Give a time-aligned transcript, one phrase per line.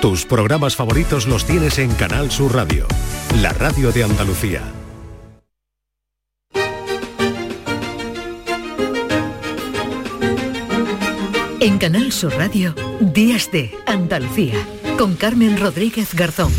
[0.00, 2.86] Tus programas favoritos los tienes en Canal Sur Radio,
[3.42, 4.62] la radio de Andalucía.
[11.58, 14.54] En Canal Sur Radio, Días de Andalucía,
[14.96, 16.52] con Carmen Rodríguez Garzón.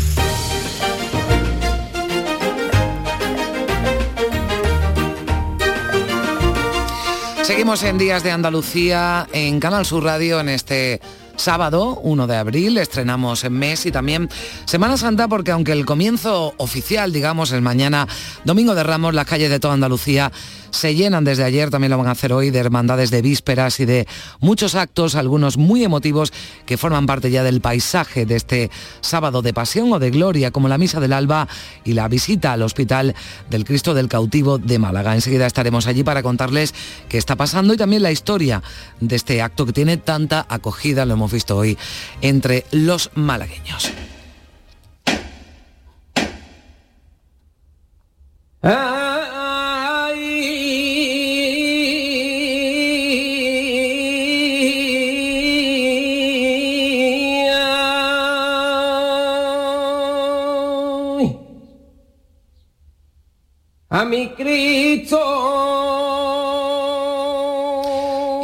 [7.42, 11.00] Seguimos en Días de Andalucía en Canal Sur Radio en este
[11.40, 14.28] sábado 1 de abril, estrenamos en mes y también
[14.66, 18.06] Semana Santa porque aunque el comienzo oficial, digamos, es mañana,
[18.44, 20.30] Domingo de Ramos, las calles de toda Andalucía
[20.70, 23.84] se llenan desde ayer, también lo van a hacer hoy, de hermandades de vísperas y
[23.84, 24.06] de
[24.40, 26.32] muchos actos, algunos muy emotivos,
[26.66, 28.70] que forman parte ya del paisaje de este
[29.00, 31.48] sábado de pasión o de gloria, como la Misa del Alba
[31.84, 33.14] y la visita al Hospital
[33.48, 35.14] del Cristo del Cautivo de Málaga.
[35.14, 36.74] Enseguida estaremos allí para contarles
[37.08, 38.62] qué está pasando y también la historia
[39.00, 41.76] de este acto que tiene tanta acogida, lo hemos visto hoy,
[42.20, 43.92] entre los malagueños.
[63.90, 65.18] A mi Cristo.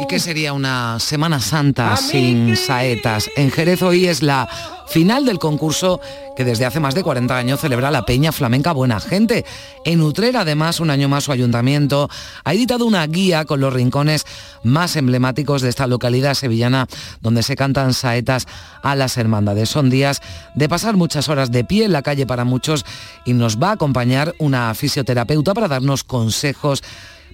[0.01, 3.29] ¿Y qué sería una Semana Santa sin saetas?
[3.35, 4.47] En Jerez hoy es la
[4.87, 5.99] final del concurso
[6.35, 9.45] que desde hace más de 40 años celebra la Peña Flamenca Buena Gente.
[9.85, 12.09] En Utrera, además, un año más su ayuntamiento
[12.43, 14.25] ha editado una guía con los rincones
[14.63, 16.87] más emblemáticos de esta localidad sevillana
[17.21, 18.47] donde se cantan saetas
[18.83, 19.69] a las hermandades.
[19.69, 20.21] Son días
[20.55, 22.85] de pasar muchas horas de pie en la calle para muchos
[23.25, 26.83] y nos va a acompañar una fisioterapeuta para darnos consejos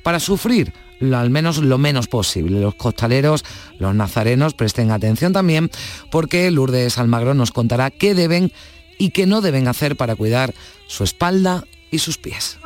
[0.03, 0.73] para sufrir
[1.11, 2.61] al menos lo menos posible.
[2.61, 3.43] Los costaleros,
[3.77, 5.69] los nazarenos, presten atención también
[6.11, 8.51] porque Lourdes Almagro nos contará qué deben
[8.97, 10.53] y qué no deben hacer para cuidar
[10.87, 12.59] su espalda y sus pies.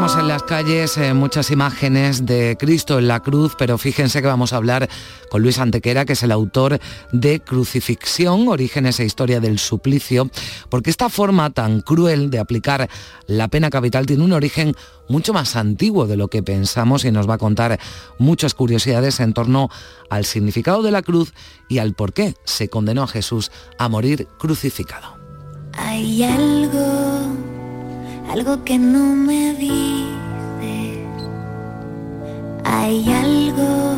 [0.00, 4.28] Veremos en las calles eh, muchas imágenes de Cristo en la cruz, pero fíjense que
[4.28, 4.88] vamos a hablar
[5.30, 6.80] con Luis Antequera, que es el autor
[7.12, 10.30] de Crucifixión, Orígenes e Historia del Suplicio,
[10.70, 12.88] porque esta forma tan cruel de aplicar
[13.26, 14.74] la pena capital tiene un origen
[15.06, 17.78] mucho más antiguo de lo que pensamos y nos va a contar
[18.16, 19.68] muchas curiosidades en torno
[20.08, 21.34] al significado de la cruz
[21.68, 25.18] y al por qué se condenó a Jesús a morir crucificado.
[25.74, 27.59] Hay algo
[28.32, 30.98] algo que no me dices.
[32.64, 33.96] Hay algo,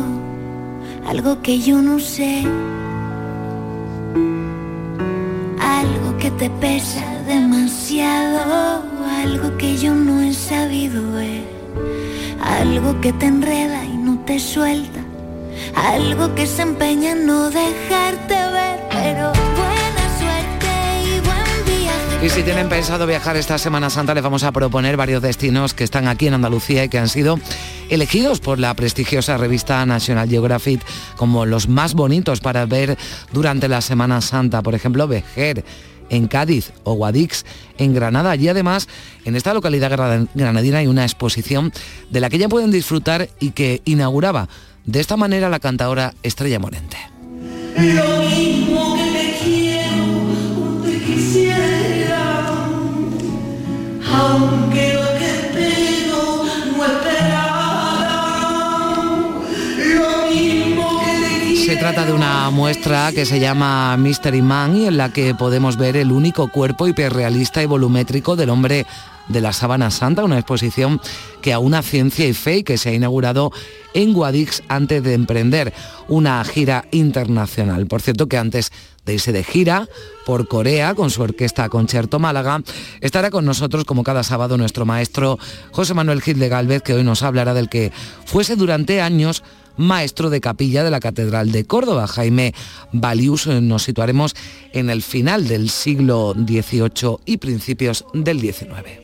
[1.07, 2.43] algo que yo no sé.
[5.59, 8.83] Algo que te pesa demasiado,
[9.23, 11.43] algo que yo no he sabido ver.
[12.41, 15.01] Algo que te enreda y no te suelta.
[15.75, 19.62] Algo que se empeña en no dejarte ver, pero
[22.23, 25.83] y si tienen pensado viajar esta Semana Santa, les vamos a proponer varios destinos que
[25.83, 27.37] están aquí en Andalucía y que han sido
[27.89, 30.81] elegidos por la prestigiosa revista National Geographic
[31.17, 32.97] como los más bonitos para ver
[33.33, 34.61] durante la Semana Santa.
[34.61, 35.65] Por ejemplo, Vejer
[36.09, 37.45] en Cádiz o Guadix
[37.77, 38.37] en Granada.
[38.37, 38.87] Y además,
[39.25, 39.91] en esta localidad
[40.33, 41.73] granadina hay una exposición
[42.09, 44.47] de la que ya pueden disfrutar y que inauguraba
[44.85, 46.97] de esta manera la cantadora Estrella Morente.
[61.83, 65.97] Trata de una muestra que se llama Mystery Man y en la que podemos ver
[65.97, 68.85] el único cuerpo hiperrealista y volumétrico del hombre
[69.27, 71.01] de la Sábana Santa, una exposición
[71.41, 73.51] que a una ciencia y fe que se ha inaugurado
[73.93, 75.73] en Guadix antes de emprender
[76.07, 77.85] una gira internacional.
[77.85, 78.71] Por cierto que antes
[79.05, 79.89] de irse de gira
[80.25, 82.63] por Corea con su orquesta Concierto Málaga,
[83.01, 85.37] estará con nosotros como cada sábado nuestro maestro
[85.71, 87.91] José Manuel Gil de Galvez, que hoy nos hablará del que
[88.25, 89.43] fuese durante años
[89.77, 92.53] maestro de capilla de la Catedral de Córdoba, Jaime
[92.91, 93.47] Balius.
[93.47, 94.35] Nos situaremos
[94.73, 99.03] en el final del siglo XVIII y principios del XIX.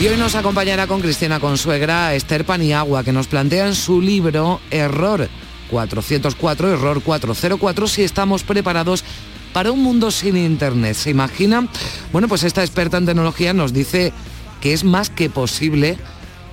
[0.00, 4.58] Y hoy nos acompañará con Cristina Consuegra Esther Paniagua, que nos plantea en su libro
[4.70, 5.28] Error
[5.70, 9.04] 404, Error 404, si estamos preparados
[9.52, 10.94] para un mundo sin Internet.
[10.94, 11.68] ¿Se imagina?
[12.12, 14.12] Bueno, pues esta experta en tecnología nos dice
[14.60, 15.98] que es más que posible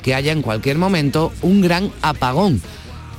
[0.02, 2.62] que haya en cualquier momento un gran apagón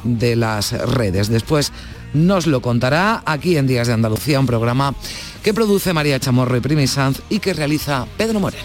[0.05, 1.29] de las redes.
[1.29, 1.73] Después
[2.15, 4.95] nos lo contará aquí en Días de Andalucía, un programa
[5.43, 8.65] que produce María Chamorro y Primi Sanz y que realiza Pedro Moreno.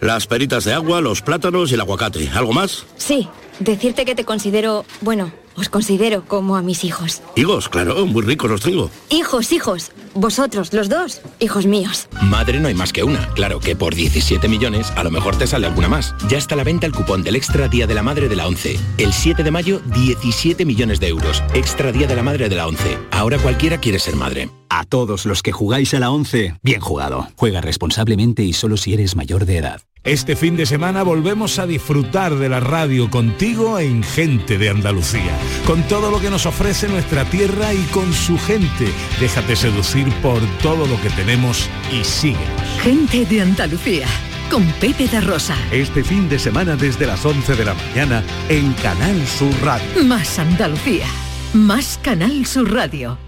[0.00, 2.28] Las peritas de agua, los plátanos y el aguacate.
[2.34, 2.84] ¿Algo más?
[2.96, 3.28] Sí,
[3.60, 7.22] decirte que te considero, bueno, os considero como a mis hijos.
[7.34, 8.90] Hijos, claro, muy ricos los tengo.
[9.08, 9.90] Hijos, hijos.
[10.16, 12.08] Vosotros, los dos, hijos míos.
[12.22, 13.28] Madre no hay más que una.
[13.34, 16.14] Claro que por 17 millones a lo mejor te sale alguna más.
[16.28, 18.46] Ya está a la venta el cupón del Extra Día de la Madre de la
[18.46, 18.78] 11.
[18.96, 21.42] El 7 de mayo, 17 millones de euros.
[21.52, 22.98] Extra Día de la Madre de la 11.
[23.10, 24.48] Ahora cualquiera quiere ser madre.
[24.70, 27.28] A todos los que jugáis a la 11, bien jugado.
[27.36, 29.82] Juega responsablemente y solo si eres mayor de edad.
[30.06, 35.36] Este fin de semana volvemos a disfrutar de la radio contigo en Gente de Andalucía,
[35.66, 38.86] con todo lo que nos ofrece nuestra tierra y con su gente.
[39.18, 42.80] Déjate seducir por todo lo que tenemos y síguenos.
[42.82, 44.06] Gente de Andalucía,
[44.50, 45.56] con Pepe de Rosa.
[45.70, 50.04] Este fin de semana desde las 11 de la mañana en Canal Sur Radio.
[50.04, 51.06] Más Andalucía,
[51.52, 53.18] más Canal Sur Radio.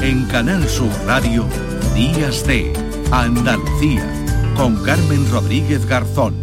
[0.00, 1.46] En Canal Sur Radio,
[1.94, 2.72] Días de
[3.10, 4.04] Andalucía
[4.56, 6.34] con Carmen Rodríguez Garzón.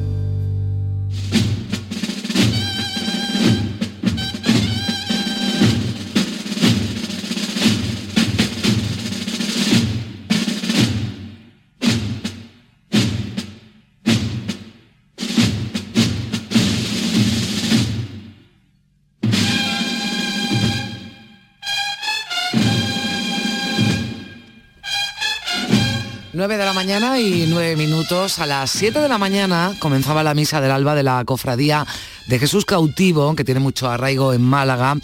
[26.84, 28.40] Mañana y 9 minutos.
[28.40, 31.88] A las 7 de la mañana comenzaba la misa del alba de la cofradía
[32.28, 34.96] de Jesús cautivo, que tiene mucho arraigo en Málaga.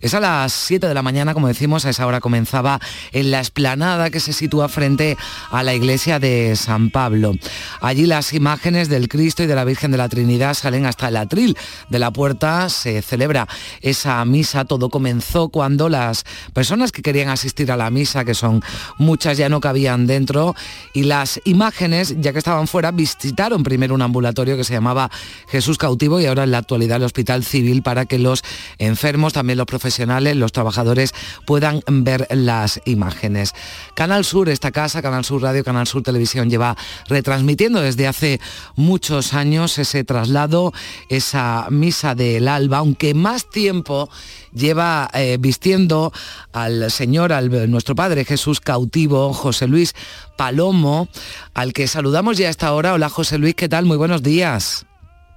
[0.00, 2.80] Es a las 7 de la mañana, como decimos, a esa hora comenzaba
[3.12, 5.16] en la esplanada que se sitúa frente
[5.50, 7.34] a la iglesia de San Pablo.
[7.80, 11.16] Allí las imágenes del Cristo y de la Virgen de la Trinidad salen hasta el
[11.16, 11.56] atril
[11.88, 13.46] de la puerta, se celebra
[13.80, 14.64] esa misa.
[14.64, 18.62] Todo comenzó cuando las personas que querían asistir a la misa, que son
[18.98, 20.54] muchas, ya no cabían dentro
[20.92, 25.10] y las imágenes, ya que estaban fuera, visitaron primero un ambulatorio que se llamaba
[25.48, 28.42] Jesús Cautivo y ahora en la actualidad el Hospital Civil para que los
[28.78, 31.12] enfermos, también los profesionales, los trabajadores
[31.44, 33.54] puedan ver las imágenes.
[33.94, 36.76] Canal Sur, esta casa, Canal Sur Radio, Canal Sur Televisión lleva
[37.08, 38.40] retransmitiendo desde hace
[38.76, 40.72] muchos años ese traslado,
[41.08, 44.08] esa misa del alba, aunque más tiempo
[44.52, 46.12] lleva eh, vistiendo
[46.52, 49.94] al Señor, al nuestro Padre Jesús cautivo, José Luis
[50.36, 51.08] Palomo,
[51.54, 52.94] al que saludamos ya a esta hora.
[52.94, 53.84] Hola José Luis, ¿qué tal?
[53.84, 54.86] Muy buenos días.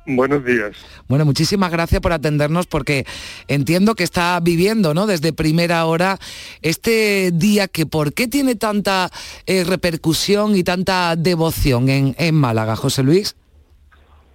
[0.08, 0.76] Buenos días.
[1.08, 3.06] Bueno, muchísimas gracias por atendernos porque
[3.48, 5.08] entiendo que está viviendo, ¿no?
[5.08, 6.20] Desde primera hora
[6.62, 9.10] este día que por qué tiene tanta
[9.48, 13.36] eh, repercusión y tanta devoción en, en Málaga, José Luis.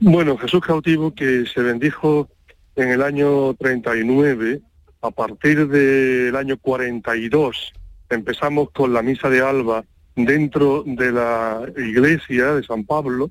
[0.01, 2.29] Bueno, Jesús cautivo que se bendijo
[2.75, 4.61] en el año 39,
[5.03, 7.73] a partir del año 42
[8.11, 9.85] empezamos con la misa de Alba
[10.17, 13.31] dentro de la iglesia de San Pablo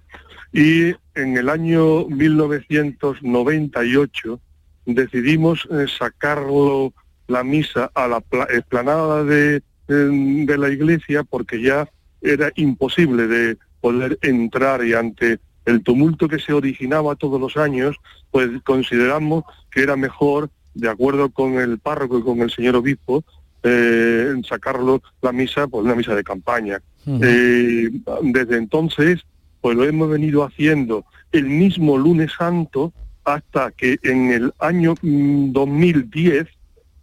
[0.52, 4.40] y en el año 1998
[4.86, 6.94] decidimos eh, sacarlo
[7.28, 11.88] la misa a la explanada de, de la iglesia porque ya
[12.22, 17.96] era imposible de poder entrar y ante el tumulto que se originaba todos los años,
[18.32, 23.24] pues consideramos que era mejor, de acuerdo con el párroco y con el señor obispo,
[23.64, 26.82] eh, sacarlo la misa, pues una misa de campaña.
[27.06, 27.90] Eh,
[28.24, 29.22] desde entonces,
[29.62, 36.44] pues lo hemos venido haciendo el mismo lunes santo hasta que en el año 2010,
[36.44, 36.48] mm,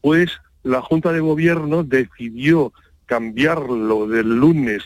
[0.01, 0.31] pues
[0.63, 2.73] la Junta de Gobierno decidió
[3.07, 4.83] cambiarlo del lunes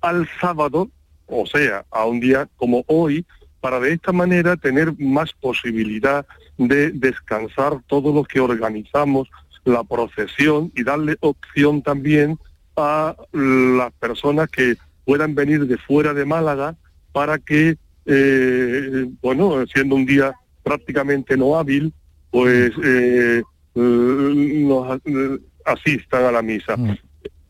[0.00, 0.90] al sábado,
[1.26, 3.26] o sea, a un día como hoy,
[3.60, 6.26] para de esta manera tener más posibilidad
[6.58, 9.28] de descansar todos los que organizamos
[9.64, 12.38] la procesión y darle opción también
[12.76, 16.76] a las personas que puedan venir de fuera de Málaga
[17.14, 21.92] para que, eh, bueno, siendo un día prácticamente no hábil,
[22.32, 23.40] pues eh,
[23.76, 25.00] eh, nos
[25.64, 26.76] asistan a la misa.
[26.76, 26.96] Mm.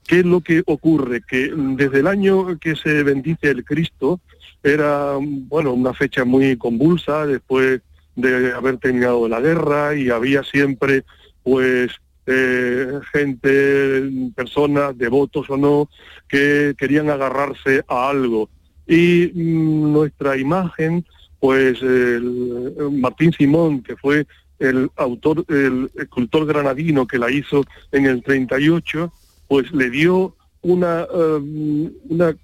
[0.06, 1.22] ¿Qué es lo que ocurre?
[1.26, 4.20] Que desde el año que se bendice el Cristo,
[4.62, 7.80] era, bueno, una fecha muy convulsa después
[8.14, 11.04] de haber terminado la guerra y había siempre,
[11.42, 11.90] pues,
[12.26, 15.88] eh, gente, personas, devotos o no,
[16.28, 18.50] que querían agarrarse a algo.
[18.86, 21.04] Y mm, nuestra imagen,
[21.40, 24.26] pues el, Martín Simón, que fue
[24.58, 29.12] el autor, el escultor granadino que la hizo en el 38,
[29.48, 32.34] pues le dio una, um, una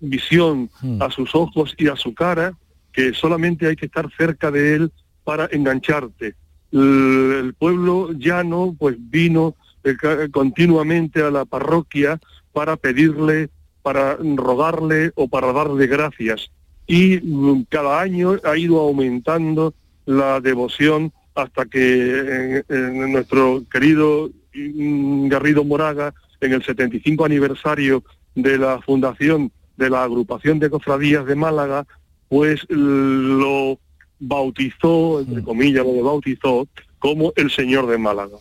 [0.00, 1.02] visión hmm.
[1.02, 2.56] a sus ojos y a su cara
[2.92, 4.92] que solamente hay que estar cerca de él
[5.24, 6.34] para engancharte
[6.72, 9.96] el pueblo llano pues vino eh,
[10.30, 12.20] continuamente a la parroquia
[12.52, 13.50] para pedirle,
[13.82, 16.50] para rogarle o para darle gracias.
[16.86, 19.74] Y mm, cada año ha ido aumentando
[20.06, 28.02] la devoción hasta que en, nuestro querido mm, Garrido Moraga, en el 75 aniversario
[28.34, 31.86] de la fundación de la agrupación de cofradías de Málaga,
[32.28, 33.78] pues lo
[34.18, 35.44] bautizó, entre mm.
[35.44, 36.66] comillas, lo bautizó
[36.98, 38.36] como el Señor de Málaga.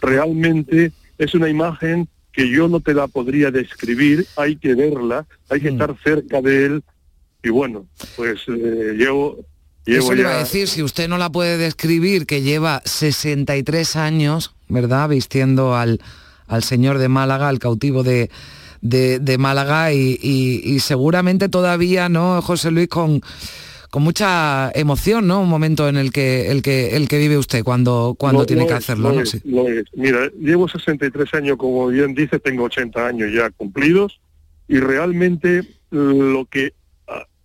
[0.00, 5.62] Realmente es una imagen que yo no te la podría describir, hay que verla, hay
[5.62, 5.72] que mm.
[5.72, 6.84] estar cerca de él
[7.42, 9.38] y bueno, pues eh, llevo...
[9.86, 14.54] Eso le iba a decir, si usted no la puede describir, que lleva 63 años,
[14.68, 16.00] ¿verdad?, vistiendo al,
[16.46, 18.28] al Señor de Málaga, al cautivo de,
[18.82, 23.22] de, Málaga y, y seguramente todavía, ¿no, José Luis, con
[23.96, 25.40] con mucha emoción, ¿no?
[25.40, 28.74] Un momento en el que el que el que vive usted cuando cuando tiene que
[28.74, 29.22] hacerlo, ¿no?
[29.94, 34.20] Mira, llevo 63 años, como bien dice, tengo 80 años ya cumplidos
[34.68, 36.74] y realmente lo que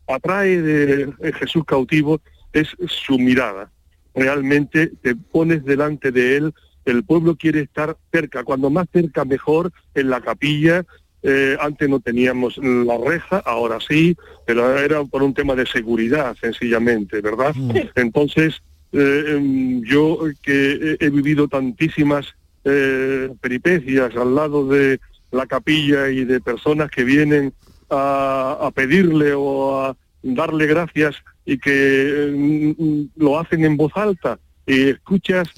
[0.09, 2.19] atrae de Jesús cautivo
[2.51, 3.71] es su mirada.
[4.13, 6.53] Realmente te pones delante de él,
[6.83, 10.85] el pueblo quiere estar cerca, cuando más cerca mejor, en la capilla,
[11.23, 16.35] eh, antes no teníamos la reja, ahora sí, pero era por un tema de seguridad,
[16.41, 17.53] sencillamente, ¿verdad?
[17.55, 17.71] Mm.
[17.95, 18.61] Entonces,
[18.91, 22.33] eh, em, yo que he, vivido tantísimas
[22.65, 24.99] eh, peripecias al lado de
[25.31, 27.53] la capilla y de personas que vienen
[27.89, 34.89] a, pedirle o a darle gracias y que mm, lo hacen en voz alta y
[34.89, 35.49] escuchas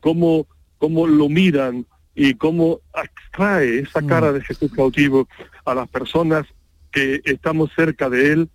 [0.00, 0.46] cómo,
[0.78, 4.06] cómo lo miran, y cómo extrae esa mm.
[4.06, 5.28] cara de Jesús cautivo
[5.66, 6.46] a las personas
[6.90, 8.48] que estamos cerca de él,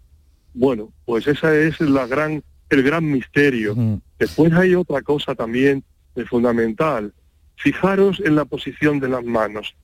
[0.56, 3.76] bueno, pues esa es la gran, el gran misterio.
[3.76, 4.02] Mm.
[4.18, 5.84] Después hay otra cosa también
[6.28, 7.14] fundamental.
[7.56, 9.76] Fijaros en la posición de las manos.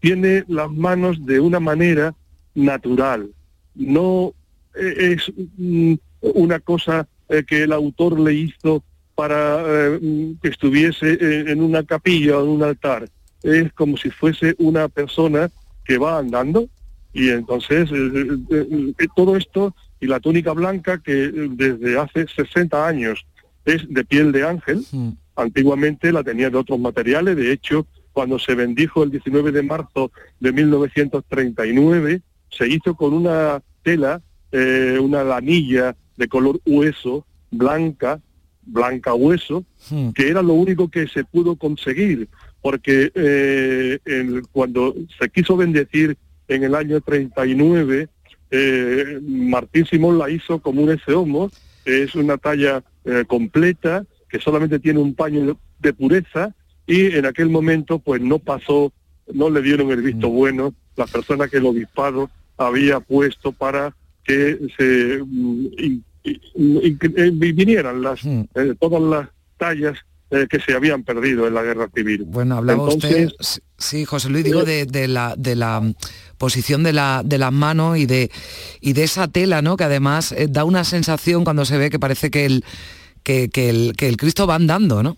[0.00, 2.14] Tiene las manos de una manera
[2.54, 3.30] natural.
[3.74, 4.32] No
[4.74, 8.82] eh, es mm, una cosa eh, que el autor le hizo
[9.14, 13.08] para eh, que estuviese en una capilla o en un altar
[13.46, 15.50] es como si fuese una persona
[15.84, 16.68] que va andando
[17.12, 22.86] y entonces eh, eh, eh, todo esto y la túnica blanca que desde hace 60
[22.86, 23.24] años
[23.64, 24.84] es de piel de ángel,
[25.34, 30.10] antiguamente la tenía de otros materiales, de hecho cuando se bendijo el 19 de marzo
[30.40, 34.20] de 1939 se hizo con una tela,
[35.00, 38.20] una lanilla de color hueso blanca,
[38.62, 39.64] blanca hueso,
[40.14, 42.28] que era lo único que se pudo conseguir,
[42.66, 46.16] porque eh, el- cuando se quiso bendecir
[46.48, 48.08] en el año 39,
[48.50, 51.48] eh, Martín Simón la hizo como un ese homo,
[51.84, 56.56] es una talla eh, completa, que solamente tiene un paño de, pureza,
[56.88, 58.92] y en aquel momento pues no pasó,
[59.32, 60.74] no le dieron el visto bueno.
[60.96, 63.94] Las personas que el obispado había puesto para
[64.24, 69.96] que se mm, in- in- in- vinieran las eh, todas las tallas
[70.30, 72.24] eh, que se habían perdido en la guerra civil.
[72.26, 75.94] Bueno, hablaba Entonces, usted, sí, José Luis, digo de, de la, de la mm,
[76.38, 78.30] posición de, la, de las manos y de,
[78.80, 79.76] y de esa tela, ¿no?
[79.76, 82.64] Que además eh, da una sensación cuando se ve que parece que el,
[83.22, 85.16] que, que el, que el Cristo va andando, ¿no?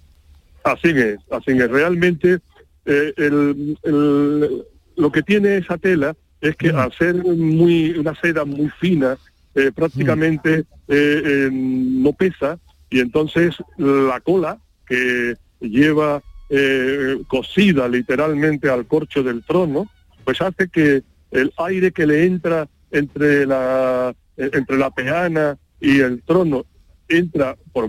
[0.65, 1.71] Así es, así es.
[1.71, 2.39] Realmente
[2.85, 4.65] eh, el- el-
[4.97, 9.17] lo que tiene esa tela es que al ser muy una seda muy fina,
[9.55, 12.59] eh, prácticamente eh, eh, no pesa
[12.91, 14.59] y entonces la cola
[14.89, 19.91] que lleva eh, cosida literalmente al corcho del trono,
[20.25, 26.01] pues hace que el aire que le entra entre la eh, entre la peana y
[26.01, 26.65] el trono
[27.09, 27.89] entra por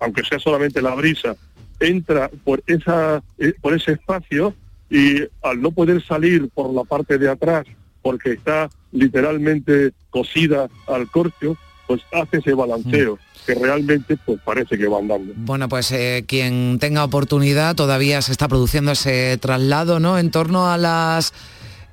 [0.00, 1.34] aunque sea solamente la brisa
[1.80, 4.54] entra por esa eh, por ese espacio
[4.90, 7.66] y al no poder salir por la parte de atrás
[8.02, 11.56] porque está literalmente cosida al corcho
[11.88, 16.78] pues hace ese balanceo que realmente pues parece que va andando Bueno, pues eh, quien
[16.78, 20.18] tenga oportunidad, todavía se está produciendo ese traslado, ¿no?
[20.18, 21.32] En torno a las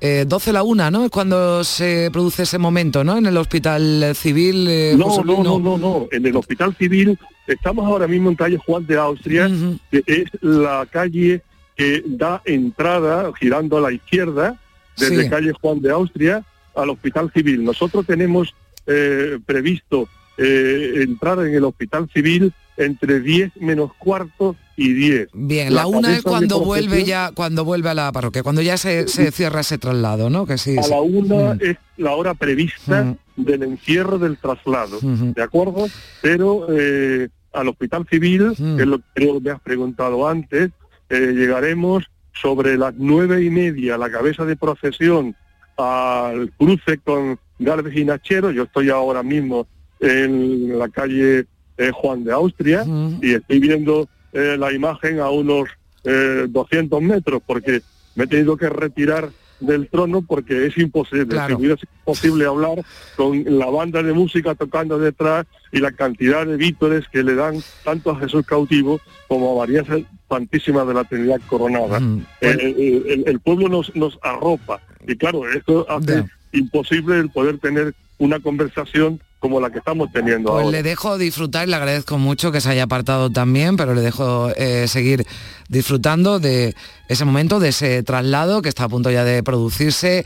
[0.02, 1.04] eh, 12 la una, ¿no?
[1.06, 3.16] Es cuando se produce ese momento, ¿no?
[3.16, 4.66] En el hospital civil.
[4.68, 6.06] eh, no, José no, no, no, no.
[6.12, 9.50] En el hospital civil estamos ahora mismo en calle Juan de Austria,
[9.90, 11.42] que es la calle
[11.74, 14.60] que da entrada, girando a la izquierda,
[14.98, 15.30] desde Sí.
[15.30, 17.64] calle Juan de Austria al hospital civil.
[17.64, 18.54] Nosotros tenemos
[18.86, 25.28] eh, previsto eh, entrar en el hospital civil entre 10 menos cuarto y 10.
[25.32, 29.08] Bien, la, una es cuando vuelve ya, cuando vuelve a la parroquia, cuando ya se,
[29.08, 30.44] se cierra ese traslado, ¿no?
[30.46, 30.76] Que sí.
[30.78, 30.90] a sí.
[30.90, 31.58] la una Mm.
[31.62, 35.86] es la hora prevista del encierro del traslado, ¿de acuerdo?
[36.20, 40.70] Pero eh, al hospital civil, que es lo que creo que me has preguntado antes,
[41.08, 45.34] eh, llegaremos sobre las nueve y media la cabeza de procesión
[45.78, 48.50] al cruce con Galvez y Nachero.
[48.50, 49.66] Yo estoy ahora mismo
[50.00, 51.46] en la calle
[51.78, 52.84] eh, Juan de Austria
[53.22, 55.68] y estoy viendo eh, la imagen a unos
[56.04, 57.82] eh, 200 metros porque
[58.14, 61.26] me he tenido que retirar del trono porque es imposible.
[61.26, 61.48] Claro.
[61.48, 62.82] Si hubiera sido posible hablar
[63.16, 67.62] con la banda de música tocando detrás y la cantidad de vítores que le dan
[67.84, 69.82] tanto a Jesús cautivo como a María
[70.28, 72.00] Santísima de la Trinidad coronada.
[72.42, 77.94] Eh, el, el pueblo nos, nos arropa y claro, esto hace imposible el poder tener
[78.18, 80.76] una conversación como la que estamos teniendo Pues ahora.
[80.78, 84.50] le dejo disfrutar y le agradezco mucho que se haya apartado también, pero le dejo
[84.56, 85.26] eh, seguir
[85.68, 86.74] disfrutando de
[87.08, 90.24] ese momento, de ese traslado que está a punto ya de producirse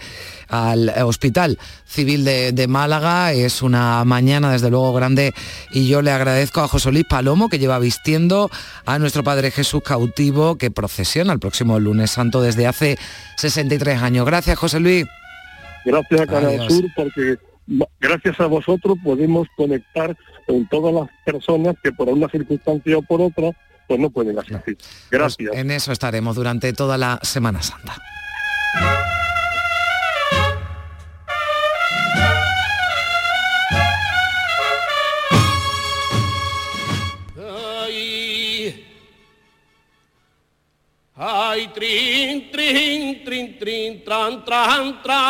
[0.48, 3.32] al Hospital Civil de, de Málaga.
[3.32, 5.34] Es una mañana desde luego grande
[5.72, 8.48] y yo le agradezco a José Luis Palomo que lleva vistiendo
[8.86, 12.96] a nuestro Padre Jesús cautivo que procesiona el próximo lunes santo desde hace
[13.38, 14.24] 63 años.
[14.24, 15.04] Gracias José Luis.
[15.84, 16.72] Gracias a Canal Adiós.
[16.72, 17.38] Sur porque
[18.00, 20.16] gracias a vosotros podemos conectar
[20.46, 23.52] con todas las personas que por una circunstancia o por otra
[23.86, 24.78] pues no pueden asistir.
[25.10, 25.52] Gracias.
[25.52, 27.96] En eso estaremos durante toda la Semana Santa.
[41.22, 45.20] Ay, trin, trin, trin, trin, tran, tran, tran.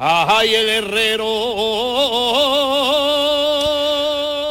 [0.00, 1.24] Ay, el herrero.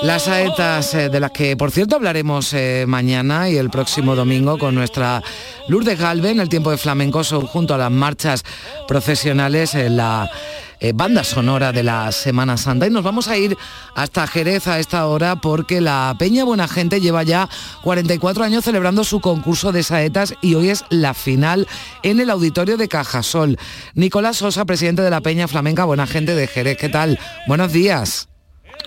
[0.03, 4.57] Las saetas eh, de las que, por cierto, hablaremos eh, mañana y el próximo domingo
[4.57, 5.23] con nuestra
[5.69, 8.43] Lourdes Galve en el tiempo de flamenco son junto a las marchas
[8.87, 10.29] procesionales en la
[10.79, 12.87] eh, banda sonora de la Semana Santa.
[12.87, 13.57] Y nos vamos a ir
[13.95, 17.49] hasta Jerez a esta hora porque la Peña Buena Gente lleva ya
[17.83, 21.67] 44 años celebrando su concurso de saetas y hoy es la final
[22.03, 23.57] en el auditorio de Cajasol.
[23.93, 26.77] Nicolás Sosa, presidente de la Peña Flamenca Buena Gente de Jerez.
[26.77, 27.19] ¿Qué tal?
[27.47, 28.29] Buenos días.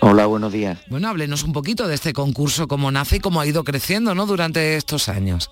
[0.03, 0.79] Hola, buenos días.
[0.89, 4.25] Bueno, háblenos un poquito de este concurso, cómo nace y cómo ha ido creciendo ¿no?
[4.25, 5.51] durante estos años.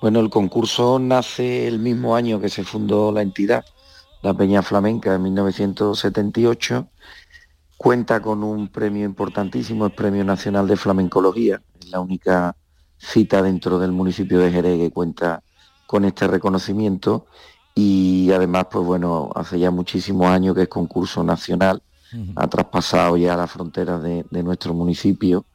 [0.00, 3.64] Bueno, el concurso nace el mismo año que se fundó la entidad,
[4.22, 6.88] la Peña Flamenca, en 1978.
[7.76, 11.62] Cuenta con un premio importantísimo, el Premio Nacional de Flamencología.
[11.80, 12.56] Es la única
[12.98, 15.42] cita dentro del municipio de Jerez que cuenta
[15.86, 17.26] con este reconocimiento
[17.74, 21.82] y además, pues bueno, hace ya muchísimos años que es concurso nacional,
[22.34, 25.46] ha traspasado ya las fronteras de, nuestro municipio,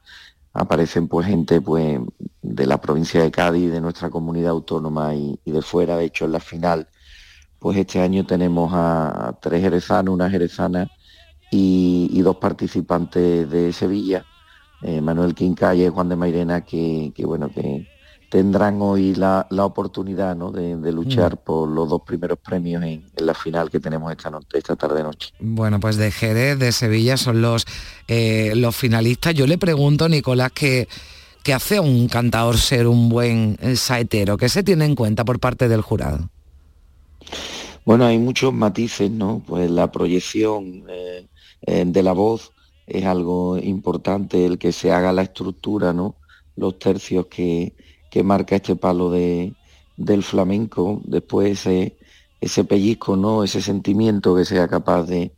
[0.54, 2.00] aparecen pues gente pues
[2.42, 6.32] de la provincia de Cádiz, de nuestra comunidad autónoma y, de fuera, de hecho en
[6.32, 6.88] la final,
[7.58, 10.90] pues este año tenemos a, tres jerezanos, una jerezana
[11.50, 14.24] y, dos participantes de Sevilla,
[14.82, 17.86] eh, Manuel Quincaya y Juan de Mairena, que, que bueno, que
[18.28, 21.44] tendrán hoy la, oportunidad de, luchar mm.
[21.44, 25.30] por los dos primeros premios en, la final que tenemos esta, noche, esta tarde noche.
[25.40, 27.66] Bueno, pues de Jerez, de Sevilla son los,
[28.08, 29.34] eh, los finalistas.
[29.34, 30.88] Yo le pregunto, Nicolás, que,
[31.42, 35.38] que hace un cantador ser un buen eh, saetero, ¿qué se tiene en cuenta por
[35.38, 36.28] parte del jurado?
[37.86, 39.42] Bueno, hay muchos matices, ¿no?
[39.46, 41.26] Pues la proyección eh,
[41.86, 42.52] de la voz
[42.86, 46.16] es algo importante, el que se haga la estructura, ¿no?
[46.56, 47.74] Los tercios que,
[48.10, 49.54] que marca este palo de,
[49.96, 51.96] del flamenco, después ese,
[52.40, 53.44] ese pellizco, ¿no?
[53.44, 55.32] ese sentimiento que sea capaz de,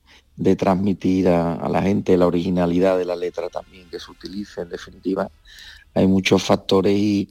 [0.56, 5.30] transmitir a, la gente, la originalidad de la letra también que se utilice, en definitiva.
[5.94, 7.28] Hay muchos factores y,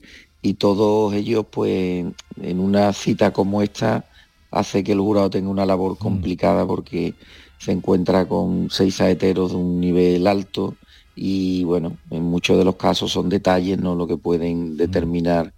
[0.58, 2.06] todos ellos, pues,
[2.40, 4.04] en una cita como esta,
[4.50, 5.96] hace que el jurado tenga una labor mm.
[5.96, 7.14] complicada porque
[7.58, 10.76] se encuentra con seis saeteros de un nivel alto,
[11.20, 13.96] y bueno, en muchos de los casos son detalles ¿no?
[13.96, 15.52] lo que pueden determinar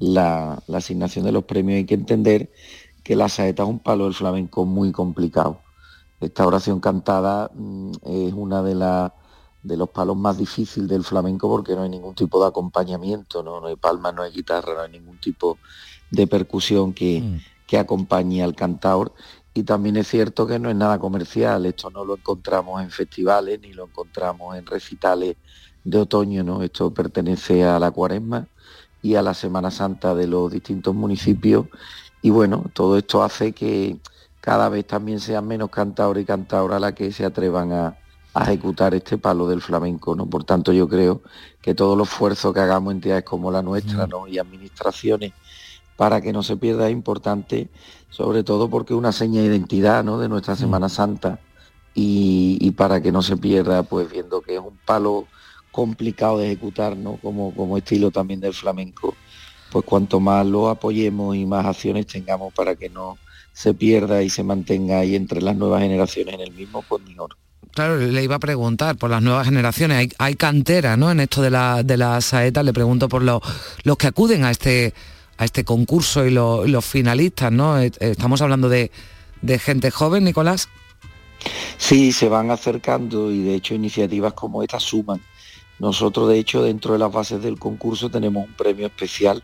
[0.00, 1.76] la, asignación de los premios.
[1.76, 2.50] Hay que entender
[3.04, 5.60] que la saeta es un palo del flamenco muy complicado.
[6.20, 8.74] Esta oración cantada mm, es una de,
[9.62, 13.60] de los palos más difíciles del flamenco porque no hay ningún tipo de acompañamiento, no,
[13.60, 15.58] no hay palma, no hay guitarra, no hay ningún tipo
[16.10, 17.53] de percusión que, mm.
[17.66, 19.12] Que acompañe al cantador
[19.54, 23.60] y también es cierto que no es nada comercial, esto no lo encontramos en festivales
[23.60, 25.36] ni lo encontramos en recitales
[25.84, 26.62] de otoño, ¿no?
[26.62, 28.48] Esto pertenece a la cuaresma
[29.00, 31.66] y a la Semana Santa de los distintos municipios
[32.20, 33.98] y bueno, todo esto hace que
[34.40, 37.98] cada vez también sean menos cantadores y cantadoras las que se atrevan a,
[38.36, 40.26] ejecutar este palo del flamenco, ¿no?
[40.26, 41.22] Por tanto, yo creo
[41.62, 44.26] que todo el esfuerzo que hagamos entidades como la nuestra, ¿no?
[44.26, 45.32] Y administraciones
[45.96, 47.68] para que no se pierda es importante,
[48.10, 50.18] sobre todo porque es una seña de identidad ¿no?
[50.18, 51.38] de nuestra Semana Santa
[51.94, 55.26] y, para que no se pierda, pues viendo que es un palo
[55.70, 57.16] complicado de ejecutar, ¿no?
[57.16, 59.14] como, como estilo también del flamenco,
[59.70, 63.18] pues cuanto más lo apoyemos y más acciones tengamos para que no
[63.52, 67.02] se pierda y se mantenga ahí entre las nuevas generaciones en el mismo, pues.
[67.72, 69.98] Claro, le iba a preguntar por las nuevas generaciones.
[69.98, 71.10] Hay, hay cantera, ¿no?
[71.10, 73.40] En esto de la, de la saeta, le pregunto por los
[73.98, 74.94] que acuden a este
[75.36, 77.78] a este concurso y, los finalistas, ¿no?
[77.80, 78.90] Eh, estamos hablando de,
[79.58, 80.68] gente joven, Nicolás.
[81.76, 85.20] Sí, se van acercando y de hecho iniciativas como esta suman.
[85.78, 89.42] Nosotros de hecho dentro de las bases del concurso tenemos un premio especial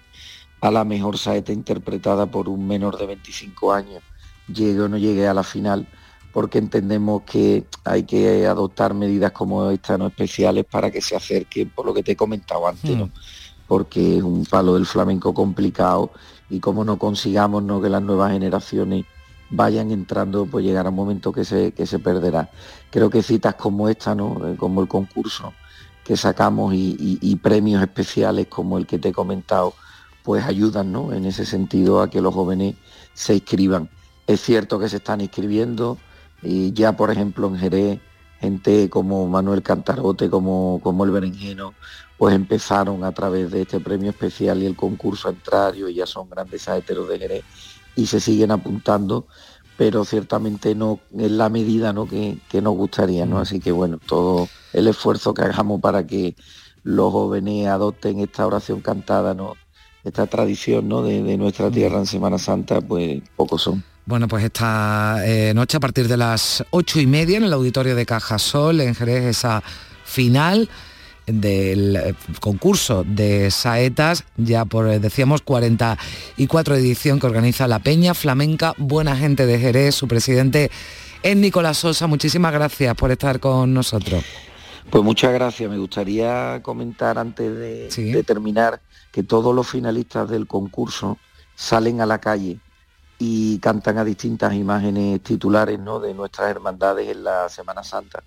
[0.60, 4.02] a la mejor saeta interpretada por un menor de 25 años,
[4.46, 5.86] llegue o no llegue a la final,
[6.32, 11.70] porque entendemos que hay que adoptar medidas como estas no especiales para que se acerquen,
[11.70, 13.10] por lo que te he comentado antes, ¿no?
[13.70, 16.10] Porque es un palo del flamenco complicado
[16.48, 17.80] y como no consigamos ¿no?
[17.80, 19.04] que las nuevas generaciones
[19.48, 22.50] vayan entrando, pues llegará un momento que se, que se perderá.
[22.90, 24.48] Creo que citas como esta, ¿no?
[24.48, 25.52] Eh, como el concurso
[26.04, 29.74] que sacamos y, premios especiales como el que te he comentado,
[30.24, 31.12] pues ayudan ¿no?
[31.12, 32.74] en ese sentido a que los jóvenes
[33.14, 33.88] se inscriban.
[34.26, 35.98] Es cierto que se están inscribiendo
[36.42, 38.00] y ya por ejemplo en Jerez
[38.40, 41.74] gente como Manuel Cantarote, como, como el Berenjeno,
[42.20, 46.04] pues empezaron a través de este premio especial y el concurso a entrar y ya
[46.04, 47.44] son grandes saeteros de Jerez
[47.96, 49.26] y se siguen apuntando,
[49.78, 52.06] pero ciertamente no es la medida ¿no?
[52.06, 53.36] que, nos gustaría, ¿no?
[53.36, 53.40] Mm.
[53.40, 56.36] Así que bueno, todo el esfuerzo que hagamos para que
[56.82, 59.54] los jóvenes adopten esta oración cantada, ¿no?
[60.04, 61.00] esta tradición ¿no?
[61.02, 61.72] de, nuestra mm.
[61.72, 63.82] tierra en Semana Santa, pues pocos son.
[64.04, 67.96] Bueno, pues esta eh, noche a partir de las ocho y media en el auditorio
[67.96, 69.62] de Cajasol, en Jerez, esa
[70.04, 70.68] final
[71.32, 78.14] del eh, concurso de saetas, ya por, eh, decíamos, 44 edición que organiza la Peña
[78.14, 80.70] Flamenca Buena Gente de Jerez, su presidente
[81.22, 82.06] es Nicolás Sosa.
[82.06, 84.24] Muchísimas gracias por estar con nosotros.
[84.90, 85.70] Pues muchas gracias.
[85.70, 88.80] Me gustaría comentar antes de, terminar
[89.12, 91.18] que todos los finalistas del concurso
[91.54, 92.58] salen a la calle
[93.18, 96.00] y cantan a distintas imágenes titulares ¿no?
[96.00, 98.22] de nuestras hermandades en la Semana Santa.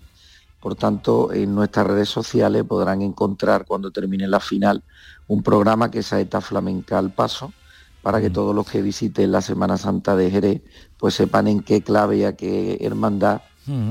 [0.64, 4.82] Por tanto, en nuestras redes sociales podrán encontrar cuando termine la final
[5.26, 7.52] un programa que es Saeta Flamenca al Paso,
[8.00, 10.62] para que todos los que visiten la Semana Santa de Jerez
[10.96, 13.42] pues sepan en qué clave y a qué hermandad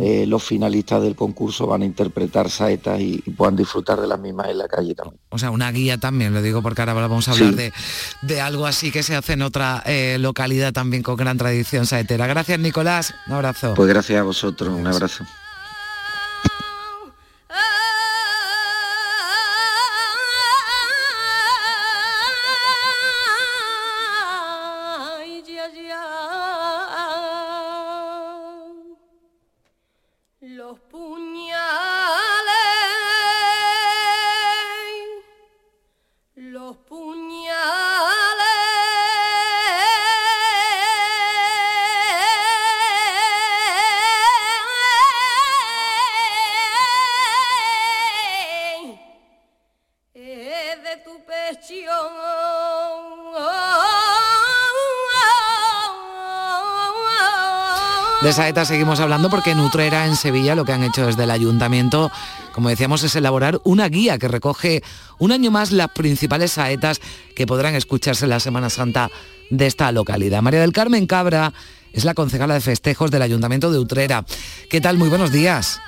[0.02, 4.48] eh, los finalistas del concurso van a interpretar saetas y, puedan disfrutar de las mismas
[4.50, 5.20] en la calle también.
[5.30, 7.54] O sea, una guía también, lo digo porque ahora vamos a hablar
[8.24, 12.26] de, algo así que se hace en otra eh, localidad también con gran tradición saetera.
[12.26, 13.76] Gracias Nicolás, un abrazo.
[13.76, 15.24] Pues gracias a vosotros, un abrazo.
[58.34, 61.30] De saeta seguimos hablando porque en Utrera, en Sevilla, lo que han hecho desde el
[61.30, 62.12] ayuntamiento,
[62.52, 64.82] como decíamos, es elaborar una guía que recoge
[65.20, 67.00] un año más las principales saetas
[67.36, 69.12] que podrán escucharse en la Semana Santa
[69.52, 70.42] de esta localidad.
[70.42, 71.54] María del Carmen Cabra
[71.92, 74.26] es la concejala de festejos del Ayuntamiento de Utrera.
[74.68, 74.98] ¿Qué tal?
[74.98, 75.80] Muy buenos días.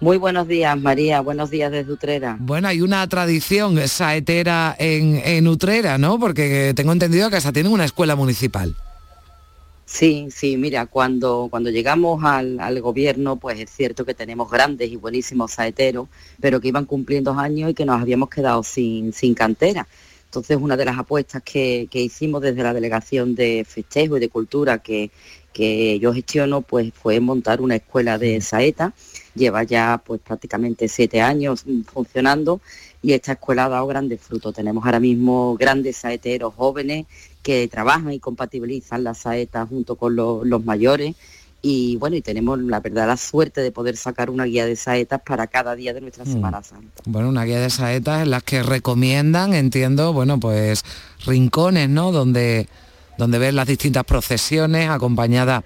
[0.00, 1.20] Muy buenos días, María.
[1.20, 2.38] Buenos días desde Utrera.
[2.40, 6.18] Bueno, hay una tradición saetera en, en Utrera, ¿no?
[6.18, 8.74] Porque tengo entendido que hasta tienen una escuela municipal.
[9.92, 14.96] Sí, sí, mira, cuando, cuando llegamos al, gobierno, pues es cierto que tenemos grandes y
[14.96, 16.08] buenísimos saeteros,
[16.40, 19.86] pero que iban cumpliendo años y que nos habíamos quedado sin, sin cantera.
[20.24, 24.78] Entonces, una de las apuestas que, hicimos desde la Delegación de Festejo y de Cultura
[24.78, 25.10] que,
[25.52, 28.94] que yo gestiono, pues fue montar una escuela de saeta.
[29.34, 32.62] Lleva ya pues prácticamente siete años funcionando
[33.02, 34.54] y esta escuela ha dado grandes frutos.
[34.54, 37.06] Tenemos ahora mismo grandes saeteros jóvenes
[37.42, 41.16] que trabajan y compatibilizan la saeta junto con los mayores
[41.64, 45.22] y bueno, y tenemos la verdad la suerte de poder sacar una guía de saetas
[45.24, 46.32] para cada día de nuestra mm.
[46.32, 47.02] Semana Santa.
[47.06, 50.84] Bueno, una guía de saetas en las que recomiendan, entiendo, bueno, pues
[51.24, 52.10] rincones, ¿no?
[52.10, 52.68] Donde,
[53.16, 55.62] donde ver las distintas procesiones acompañadas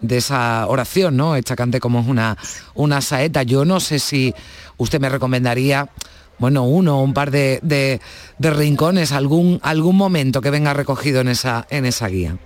[0.00, 1.36] de esa oración, ¿no?
[1.36, 2.38] Esta cante como es una,
[2.74, 3.42] una saeta.
[3.42, 4.34] Yo no sé si
[4.78, 5.90] usted me recomendaría
[6.38, 8.00] bueno, uno o un par de,
[8.38, 12.36] rincones, algún, algún momento que venga recogido en esa, en esa guía.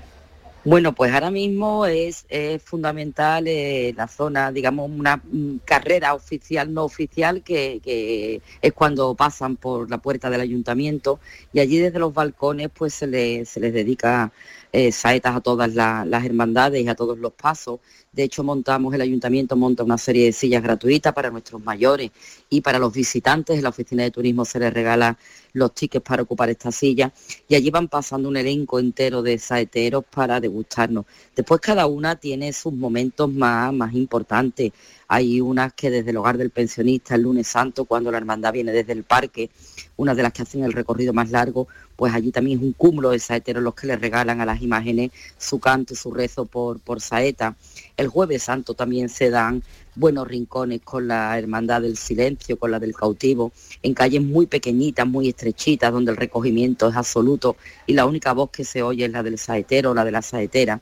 [0.62, 2.26] Bueno, pues ahora mismo es,
[2.62, 9.56] fundamental eh, la zona, digamos, una mm, carrera oficial, no oficial, que, es cuando pasan
[9.56, 11.18] por la puerta del ayuntamiento
[11.54, 14.32] y allí desde los balcones pues se, se les dedica
[14.72, 17.80] eh, saetas a todas las hermandades y a todos los pasos.
[18.12, 22.10] De hecho, montamos, el ayuntamiento monta una serie de sillas gratuitas para nuestros mayores
[22.48, 23.56] y para los visitantes.
[23.56, 25.16] En la oficina de turismo se les regala
[25.52, 27.12] los tickets para ocupar esta silla
[27.48, 31.04] y allí van pasando un elenco entero de saeteros para degustarnos.
[31.36, 34.72] Después cada una tiene sus momentos más, más importantes.
[35.06, 38.72] Hay unas que desde el hogar del pensionista, el lunes santo, cuando la hermandad viene
[38.72, 39.50] desde el parque,
[39.96, 43.10] una de las que hacen el recorrido más largo, pues allí también es un cúmulo
[43.10, 46.80] de saeteros los que le regalan a las imágenes su canto y su rezo por,
[46.80, 47.56] por saeta.
[48.00, 49.62] El jueves santo también se dan
[49.94, 55.06] buenos rincones con la Hermandad del Silencio, con la del Cautivo, en calles muy pequeñitas,
[55.06, 59.10] muy estrechitas, donde el recogimiento es absoluto y la única voz que se oye es
[59.10, 60.80] la del saetero o la de la saetera.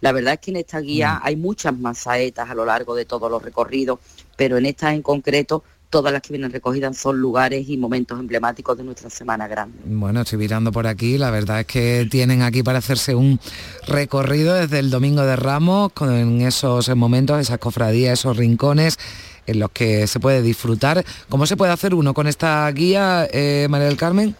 [0.00, 1.20] La verdad es que en esta guía mm.
[1.26, 3.98] hay muchas más saetas a lo largo de todos los recorridos,
[4.34, 8.76] pero en esta en concreto todas las que vienen recogidas son lugares y momentos emblemáticos
[8.76, 9.78] de nuestra Semana Grande.
[9.84, 13.38] Bueno, estoy mirando por aquí, la verdad es que tienen aquí para hacerse un
[13.86, 18.98] recorrido desde el Domingo de Ramos, con esos momentos, esas cofradías, esos rincones
[19.46, 21.04] en los que se puede disfrutar.
[21.28, 24.36] ¿Cómo se puede hacer uno con esta guía, eh, María del Carmen?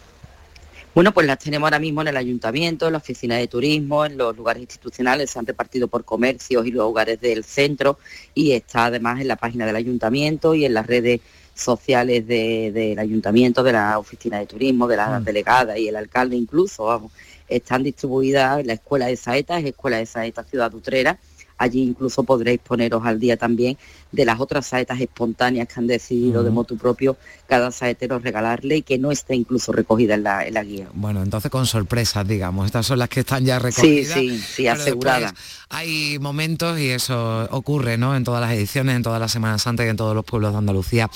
[0.95, 4.17] Bueno, pues las tenemos ahora mismo en el ayuntamiento, en la oficina de turismo, en
[4.17, 7.99] los lugares institucionales, se han repartido por comercios y los lugares del centro
[8.33, 11.19] y está además en la página del ayuntamiento y en las redes
[11.53, 15.25] sociales del ayuntamiento, de la oficina de turismo, de la mm.
[15.25, 17.11] delegada y el alcalde incluso, vamos,
[17.49, 21.19] están distribuidas en la escuela de saetas, escuela de saetas Ciudad Utrera,
[21.57, 23.77] allí incluso podréis poneros al día también
[24.11, 28.81] de las otras saetas espontáneas que han decidido de motu propio cada saetero regalarle y
[28.81, 30.87] que no está incluso recogida en la, guía.
[30.93, 34.13] Bueno, entonces con sorpresas, digamos, estas son las que están ya recogidas.
[34.13, 35.33] Sí, sí, sí, aseguradas.
[35.69, 38.15] Hay momentos y eso ocurre, ¿no?
[38.15, 40.57] En todas las ediciones, en todas las Semanas Santas y en todos los pueblos de
[40.57, 41.09] Andalucía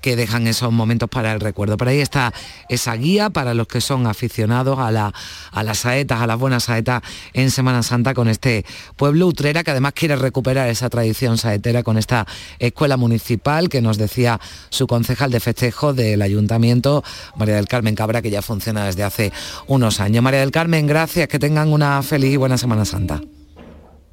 [0.00, 1.76] que dejan esos momentos para el recuerdo.
[1.76, 2.32] Por ahí está
[2.68, 5.12] esa guía para los que son aficionados a, la,
[5.50, 8.64] a las saetas, a las buenas saetas en Semana Santa con este
[8.96, 12.26] pueblo utrera que además además quiere recuperar esa tradición saetera con esta
[12.58, 17.04] escuela municipal que nos decía su concejal de festejo del ayuntamiento,
[17.36, 19.32] María del Carmen Cabra, que ya funciona desde hace
[19.68, 20.24] unos años.
[20.24, 23.20] María del Carmen, gracias, que tengan una feliz y buena Semana Santa.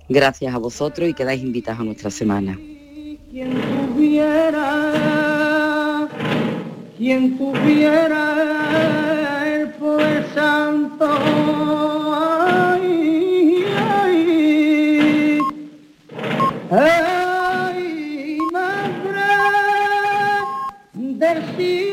[0.09, 2.55] Gracias a vosotros y quedáis invitados a nuestra semana.
[3.31, 3.59] Quien
[3.95, 4.47] tuviera,
[6.97, 8.21] quien tuviera
[9.55, 11.62] el poder santo,
[16.75, 19.21] ay, madre
[20.93, 21.92] del cielo,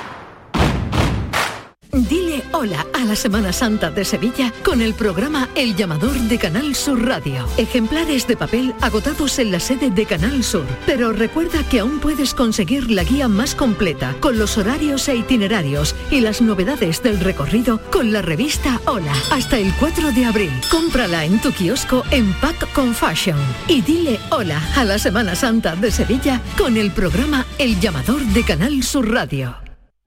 [1.93, 6.73] Dile hola a la Semana Santa de Sevilla con el programa El Llamador de Canal
[6.73, 7.45] Sur Radio.
[7.57, 10.65] Ejemplares de papel agotados en la sede de Canal Sur.
[10.85, 15.93] Pero recuerda que aún puedes conseguir la guía más completa con los horarios e itinerarios
[16.09, 20.51] y las novedades del recorrido con la revista Hola hasta el 4 de abril.
[20.69, 23.37] Cómprala en tu kiosco en Pack con Fashion.
[23.67, 28.43] Y dile hola a la Semana Santa de Sevilla con el programa El Llamador de
[28.43, 29.60] Canal Sur Radio.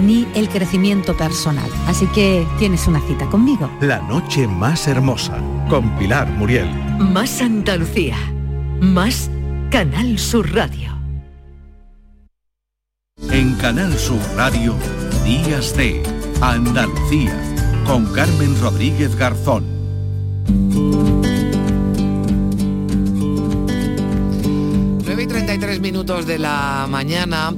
[0.00, 1.70] ni el crecimiento personal.
[1.86, 3.70] Así que tienes una cita conmigo.
[3.80, 6.68] La noche más hermosa con Pilar Muriel.
[6.98, 8.16] Más Andalucía.
[8.80, 9.30] Más
[9.70, 10.96] Canal Sur Radio.
[13.30, 14.74] En Canal Sur Radio,
[15.24, 16.02] Días de
[16.40, 17.34] Andalucía
[17.86, 19.64] con Carmen Rodríguez Garzón.
[25.04, 27.54] 9 y 33 minutos de la mañana.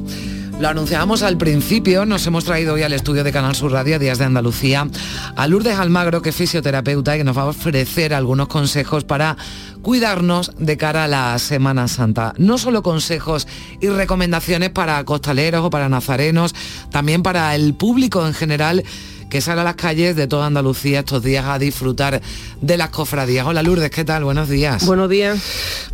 [0.60, 4.18] Lo anunciábamos al principio, nos hemos traído hoy al estudio de Canal Sur Radio Días
[4.18, 4.88] de Andalucía
[5.36, 9.36] a Lourdes Almagro, que es fisioterapeuta y que nos va a ofrecer algunos consejos para
[9.82, 12.34] cuidarnos de cara a la Semana Santa.
[12.38, 13.46] No solo consejos
[13.80, 16.56] y recomendaciones para costaleros o para nazarenos,
[16.90, 18.82] también para el público en general
[19.28, 22.20] que sale a las calles de toda Andalucía estos días a disfrutar
[22.60, 23.46] de las cofradías.
[23.46, 24.24] Hola Lourdes, ¿qué tal?
[24.24, 24.86] Buenos días.
[24.86, 25.38] Buenos días.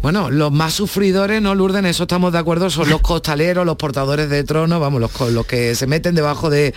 [0.02, 1.80] Bueno, los más sufridores, ¿no, Lourdes?
[1.80, 5.74] En eso estamos de acuerdo, son los costaleros, los portadores de trono, vamos, los, que
[5.74, 6.74] se meten debajo de,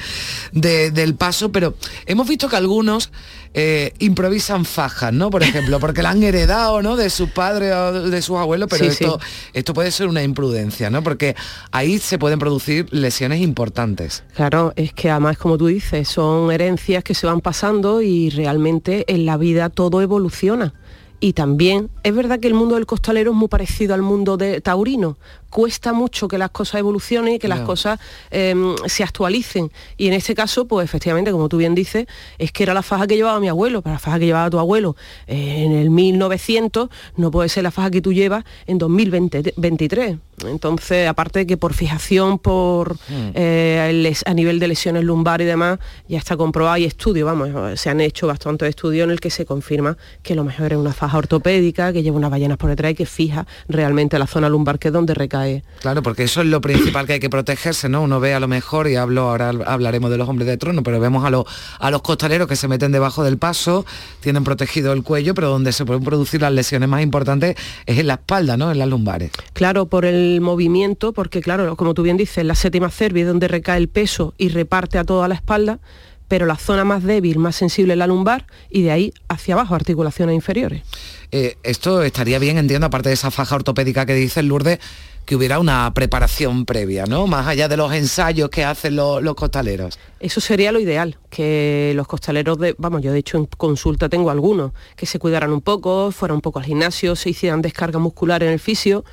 [0.52, 3.12] de- del paso, pero hemos visto que algunos
[3.54, 5.30] eh, improvisan fajas, ¿no?
[5.30, 6.96] Por ejemplo, porque la han heredado, ¿no?
[6.96, 9.52] De sus padres o de sus abuelos, pero Sí, esto, sí.
[9.54, 11.04] esto puede ser una imprudencia, ¿no?
[11.04, 11.36] Porque
[11.72, 14.24] ahí se pueden producir lesiones importantes.
[14.36, 19.06] Claro, es que además, como tú dices, son herencias que se van pasando y realmente
[19.08, 20.74] en la vida todo evoluciona.
[21.20, 24.62] Y también es verdad que el mundo del costalero es muy parecido al mundo de
[24.62, 25.18] taurino.
[25.58, 28.54] Cuesta mucho que las cosas evolucionen y que las cosas eh,
[28.86, 29.72] se actualicen.
[29.98, 32.06] Y en este caso, pues efectivamente, como tú bien dices,
[32.38, 34.60] es que era la faja que llevaba mi abuelo, para la faja que llevaba tu
[34.60, 40.18] abuelo eh, en el 1900, no puede ser la faja que tú llevas en 2023.
[40.46, 43.32] Entonces, aparte de que por fijación, por Hmm.
[43.34, 47.80] eh, les- a nivel de lesiones lumbar y demás, ya está comprobado, hay estudios, vamos,
[47.80, 50.94] se han hecho bastantes estudios en el que se confirma que lo mejor es una
[50.94, 54.78] faja ortopédica, que lleva unas ballenas por detrás y que fija realmente la zona lumbar
[54.78, 55.64] que es donde recae.
[55.82, 58.04] Claro, porque eso es lo principal que hay que protegerse, ¿no?
[58.04, 61.00] Uno ve a lo mejor, y hablo, ahora hablaremos de los hombres de trono, pero
[61.00, 61.46] vemos a, los
[61.80, 63.86] a los costaleros que se meten debajo del paso,
[64.20, 67.56] tienen protegido el cuello, pero donde se pueden producir las lesiones más importantes
[67.88, 68.72] es en la espalda, ¿no?
[68.72, 69.32] En las lumbares.
[69.54, 73.48] Claro, por el movimiento, porque claro, como tú bien dices, la séptima cerviz es donde
[73.48, 75.80] recae el peso y reparte a toda la espalda,
[76.28, 79.76] pero la zona más débil, más sensible es la lumbar y de ahí hacia abajo,
[79.76, 80.84] articulaciones inferiores.
[81.32, 84.80] Eh, esto estaría bien, entiendo, aparte de esa faja ortopédica que dice Lourdes,
[85.26, 87.28] que hubiera una preparación previa, ¿no?
[87.28, 90.00] Más allá de los ensayos que hacen los, los costaleros.
[90.22, 94.32] Eso sería lo ideal, que los costaleros de, vamos, yo de hecho en consulta tengo
[94.32, 98.42] algunos, que se cuidaran un poco, fueran un poco al gimnasio, se hicieran descarga muscular
[98.42, 99.04] en el fisio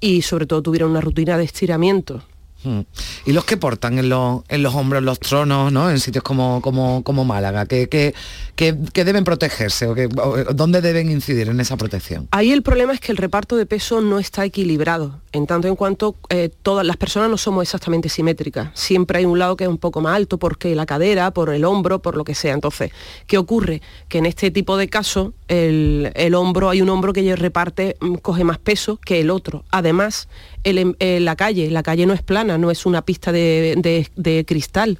[0.00, 2.22] y sobre todo tuvieran una rutina de estiramiento.
[2.62, 2.80] Mm.
[3.24, 5.90] Y los que portan en los, en los hombros los tronos, ¿no?
[5.90, 8.14] En sitios como, como, como Málaga, que, que,
[8.54, 12.28] que- que deben protegerse o, que, o, dónde deben incidir en esa protección.
[12.32, 15.76] Ahí el problema es que el reparto de peso no está equilibrado, en tanto en
[15.76, 18.70] cuanto eh, todas las personas no somos exactamente simétricas.
[18.74, 21.64] Siempre hay un lado que es un poco más alto porque la cadera, por el
[21.64, 22.52] hombro, por lo que sea.
[22.54, 22.90] Entonces,
[23.26, 23.80] ¿qué ocurre?
[24.08, 28.14] Que en este tipo de casos el, el hombro, hay un hombro que reparte, mm,
[28.16, 29.64] coge más peso que el otro.
[29.70, 30.28] Además,
[30.64, 34.44] em- eh, la calle, la calle no es plana, no es una pista de- de
[34.44, 34.98] cristal.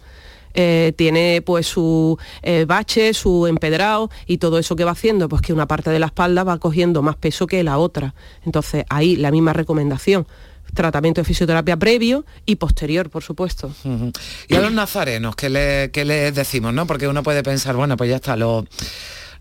[0.55, 5.43] Eh, tiene pues su eh, bache, su empedrado y todo eso que va haciendo, pues
[5.43, 8.15] que una parte de la espalda va cogiendo más peso que la otra.
[8.45, 10.27] Entonces ahí la misma recomendación,
[10.75, 13.73] tratamiento de fisioterapia previo y posterior, por supuesto.
[14.49, 16.87] Y a los nazarenos, ¿qué, le- qué les decimos, no?
[16.87, 18.65] Porque uno puede pensar, bueno, pues ya está, los,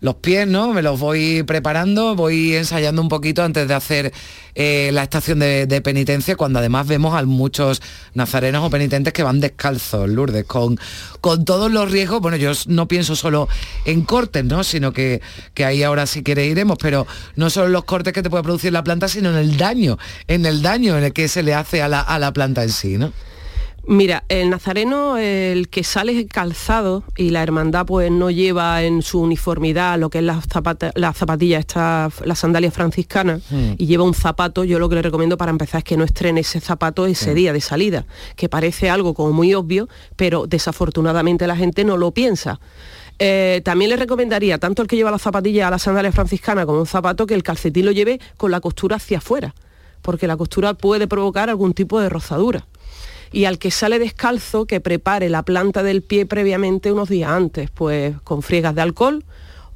[0.01, 0.73] los pies, ¿no?
[0.73, 4.13] Me los voy preparando, voy ensayando un poquito antes de hacer
[4.55, 7.81] eh, la estación de, de penitencia, cuando además vemos a muchos
[8.13, 10.79] nazarenos o penitentes que van descalzos, Lourdes, con,
[11.21, 12.21] con todos los riesgos.
[12.21, 13.49] Bueno, yo no pienso solo
[13.85, 14.63] en cortes, ¿no?
[14.63, 15.21] Sino que,
[15.53, 18.71] que ahí ahora sí quiere iremos, pero no solo los cortes que te puede producir
[18.71, 19.97] la planta, sino en el daño,
[20.27, 22.69] en el daño en el que se le hace a la, a la planta en
[22.69, 23.11] sí, ¿no?
[23.87, 29.19] Mira, el nazareno, el que sale calzado y la hermandad pues no lleva en su
[29.21, 33.73] uniformidad lo que es la, zapata, la zapatilla, esta, la sandalia franciscana Mm.
[33.77, 36.41] y lleva un zapato, yo lo que le recomiendo para empezar es que no estrene
[36.41, 37.33] ese zapato ese Sí.
[37.33, 38.05] día de salida,
[38.35, 42.59] que parece algo como muy obvio, pero desafortunadamente la gente no lo piensa.
[43.17, 46.79] Eh, también le recomendaría, tanto el que lleva la zapatilla a la sandalia franciscana como
[46.79, 49.55] un zapato, que el calcetín lo lleve con la costura hacia afuera,
[50.01, 52.65] porque la costura puede provocar algún tipo de rozadura
[53.31, 57.69] y al que sale descalzo que prepare la planta del pie previamente unos días antes,
[57.71, 59.23] pues con friegas de alcohol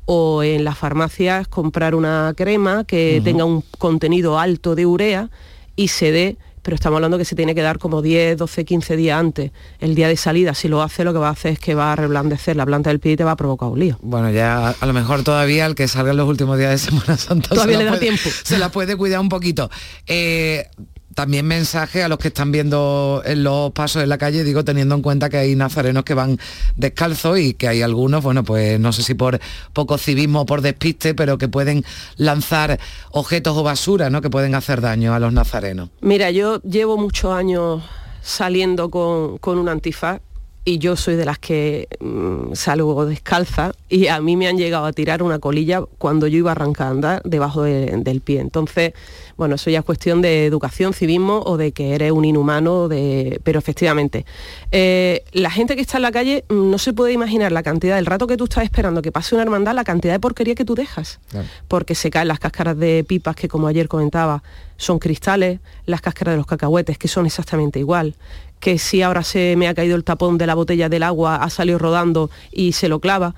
[0.05, 5.29] o en las farmacias comprar una crema que tenga un contenido alto de urea
[5.77, 8.95] y se dé, pero estamos hablando que se tiene que dar como 10, 12, 15
[8.97, 9.51] días antes.
[9.79, 11.91] El día de salida, si lo hace, lo que va a hacer es que va
[11.93, 13.97] a reblandecer la planta del pie y te va a provocar un lío.
[14.01, 17.17] Bueno, ya a lo mejor todavía el que salga en los últimos días de Semana
[17.17, 18.29] Santa Todavía se le da puede- tiempo.
[18.43, 19.69] Se la puede cuidar un poquito.
[20.07, 20.65] Eh,
[21.13, 24.95] también mensaje a los que están viendo en los pasos en la calle, digo, teniendo
[24.95, 26.39] en cuenta que hay nazarenos que van
[26.75, 29.39] descalzos y que hay algunos, bueno, pues no sé si por
[29.73, 31.83] poco civismo o por despiste, pero que pueden
[32.17, 32.79] lanzar
[33.11, 34.21] objetos o basura, ¿no?
[34.21, 35.89] Que pueden hacer daño a los nazarenos.
[36.01, 37.83] Mira, yo llevo muchos años
[38.21, 40.21] saliendo con, con un antifaz
[40.65, 44.85] y yo soy de las que mm, salgo descalza y a mí me han llegado
[44.85, 48.39] a tirar una colilla cuando yo iba a arrancar a andar debajo de- del pie.
[48.39, 48.93] Entonces,
[49.35, 53.41] bueno, eso ya es cuestión de educación, civismo o de que eres un inhumano, de...
[53.43, 54.25] pero efectivamente.
[54.71, 57.95] eh, la gente que está en la calle mm, no se puede imaginar la cantidad,
[57.97, 60.65] del rato que tú estás esperando que pase una hermandad, la cantidad de porquería que
[60.65, 61.19] tú dejas
[61.67, 64.43] porque se caen las cáscaras de pipas que como ayer comentaba
[64.77, 68.15] son cristales, las cáscaras de los cacahuetes que son exactamente igual,
[68.59, 71.49] que si ahora se me ha caído el tapón de la botella del agua, ha
[71.49, 73.35] salido rodando y se lo clava.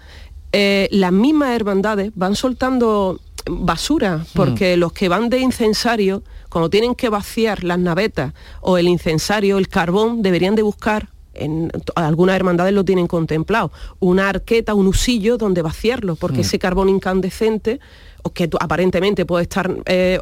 [0.51, 3.19] Eh, las mismas hermandades van soltando
[3.49, 8.87] basura, porque los que van de incensario, cuando tienen que vaciar las navetas o el
[8.87, 13.69] incensario, el carbón, deberían de buscar en algunas hermandades lo tienen contemplado,
[13.99, 16.41] una arqueta, un usillo donde vaciarlo, porque Mm.
[16.41, 17.81] ese carbón incandescente,
[18.33, 20.19] que aparentemente puede estar eh,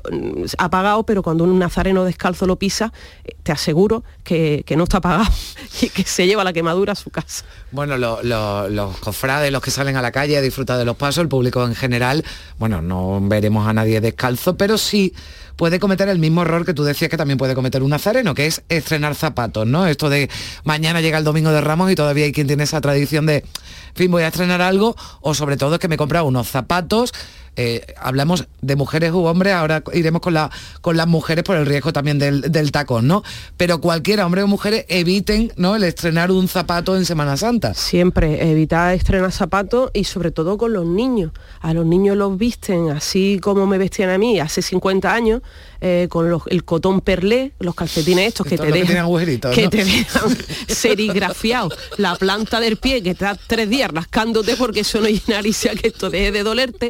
[0.57, 2.91] apagado, pero cuando un nazareno descalzo lo pisa,
[3.23, 5.29] eh, te aseguro que, que no está apagado
[5.81, 7.45] y que se lleva la quemadura a su casa.
[7.71, 10.95] Bueno, lo- lo- los cofrades, los que salen a la calle a disfrutar de los
[10.95, 12.23] pasos, el público en general,
[12.59, 15.13] bueno, no veremos a nadie descalzo, pero sí
[15.55, 18.47] puede cometer el mismo error que tú decías que también puede cometer un nazareno, que
[18.47, 19.85] es estrenar zapatos, ¿no?
[19.85, 20.29] Esto de
[20.63, 23.45] mañana llega el domingo de Ramos y todavía hay quien tiene esa tradición de,
[23.93, 27.13] fin, voy a estrenar algo, o sobre todo es que me compra unos zapatos
[27.55, 30.49] eh, hablamos de mujeres u hombres, ahora iremos con, la,
[30.81, 33.23] con las mujeres por el riesgo también del, del tacón, ¿no?
[33.57, 35.75] Pero cualquiera, hombre o mujeres, eviten ¿no?
[35.75, 37.73] el estrenar un zapato en Semana Santa.
[37.73, 41.31] Siempre, evitar estrenar zapatos y sobre todo con los niños.
[41.59, 45.41] A los niños los visten así como me vestían a mí hace 50 años,
[45.81, 49.07] eh, con los- el cotón perlé, los calcetines estos que te que dejan,
[49.53, 49.69] que ¿no?
[49.69, 50.37] te dejan
[50.67, 55.75] serigrafiado la planta del pie que estás tres días rascándote porque eso no es naricia
[55.75, 56.89] que esto deje de dolerte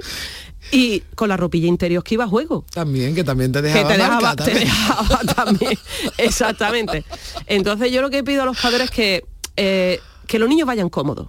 [0.72, 2.66] y con la ropilla interior que iba a juego.
[2.74, 4.60] También, que también te Que dejaba te marca dejaba, te también.
[4.68, 5.80] dejaba también.
[6.18, 7.04] Exactamente.
[7.48, 9.26] Entonces yo lo que pido a los padres es que,
[9.58, 11.28] eh, que los niños vayan cómodos.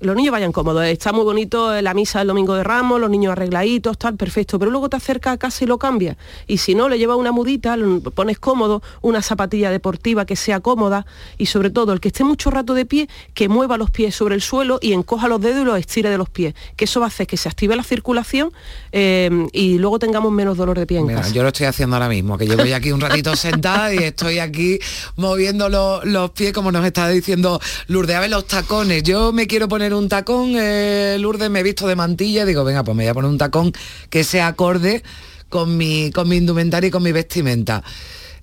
[0.00, 0.84] Los niños vayan cómodos.
[0.84, 4.58] Está muy bonito la misa el domingo de Ramos, los niños arregladitos, tal, perfecto.
[4.58, 6.16] Pero luego te acercas a casa y lo cambias.
[6.46, 10.60] Y si no, le llevas una mudita, lo pones cómodo, una zapatilla deportiva que sea
[10.60, 11.06] cómoda
[11.38, 14.34] y sobre todo el que esté mucho rato de pie, que mueva los pies sobre
[14.34, 16.54] el suelo y encoja los dedos y los estire de los pies.
[16.76, 18.52] Que eso va a hacer que se active la circulación
[18.92, 21.32] eh, y luego tengamos menos dolor de pie en Mira, casa.
[21.32, 24.38] yo lo estoy haciendo ahora mismo, que llevo ya aquí un ratito sentada y estoy
[24.40, 24.78] aquí
[25.16, 28.16] moviendo lo- los pies, como nos está diciendo Lourdes.
[28.16, 29.02] A ver, los tacones.
[29.04, 32.84] Yo me quiero poner un tacón, eh, Lourdes, me he visto de mantilla, digo, venga,
[32.84, 33.72] pues me voy a poner un tacón
[34.10, 35.02] que sea acorde
[35.48, 37.82] con mi, con mi indumentaria y con mi vestimenta.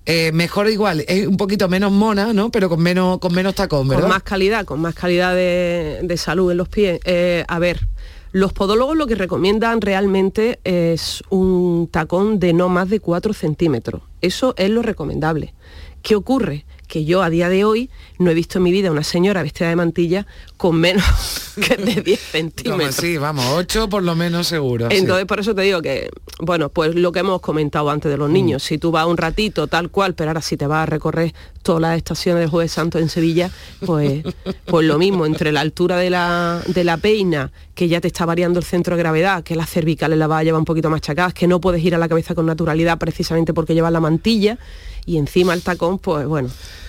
[0.04, 2.50] Eh, mejor igual, es un poquito menos mona, ¿no?
[2.50, 4.02] Pero con menos, con menos tacón, ¿verdad?
[4.02, 6.98] con más calidad, con más calidad de, de salud en los pies.
[7.04, 7.86] Eh, a ver,
[8.32, 14.02] los podólogos lo que recomiendan realmente es un tacón de no más de 4 centímetros.
[14.20, 15.54] Eso es lo recomendable.
[16.02, 16.64] ¿Qué ocurre?
[16.92, 17.88] Que yo a día de hoy
[18.18, 20.26] no he visto en mi vida una señora vestida de mantilla
[20.58, 22.94] con menos que de 10 Como centímetros.
[22.96, 24.90] sí, vamos, ocho por lo menos seguro.
[24.90, 24.98] sí.
[24.98, 28.28] Entonces, por eso te digo que, bueno, pues lo que hemos comentado antes de los
[28.28, 28.32] Mm.
[28.34, 31.32] niños, si tú vas un ratito tal cual, pero ahora si te vas a recorrer
[31.62, 33.50] todas las estaciones del Jueves Santo en Sevilla,
[33.86, 34.22] pues,
[34.66, 38.26] pues lo mismo, entre la altura de la, de la peina, que ya te está
[38.26, 41.32] variando el centro de gravedad, que las cervicales la vas a llevar un poquito machacadas,
[41.32, 44.58] que no puedes ir a la cabeza con naturalidad precisamente porque llevas la mantilla,
[45.06, 46.48] y encima el tacón, pues bueno,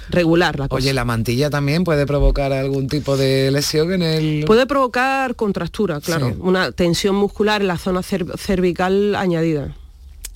[0.10, 0.84] regular la cosa.
[0.84, 4.44] Oye, la mantilla también puede provocar algún tipo de lesión en el...
[4.46, 6.36] Puede provocar contractura, claro, Sí.
[6.40, 9.74] una tensión muscular en la zona cer- cervical añadida.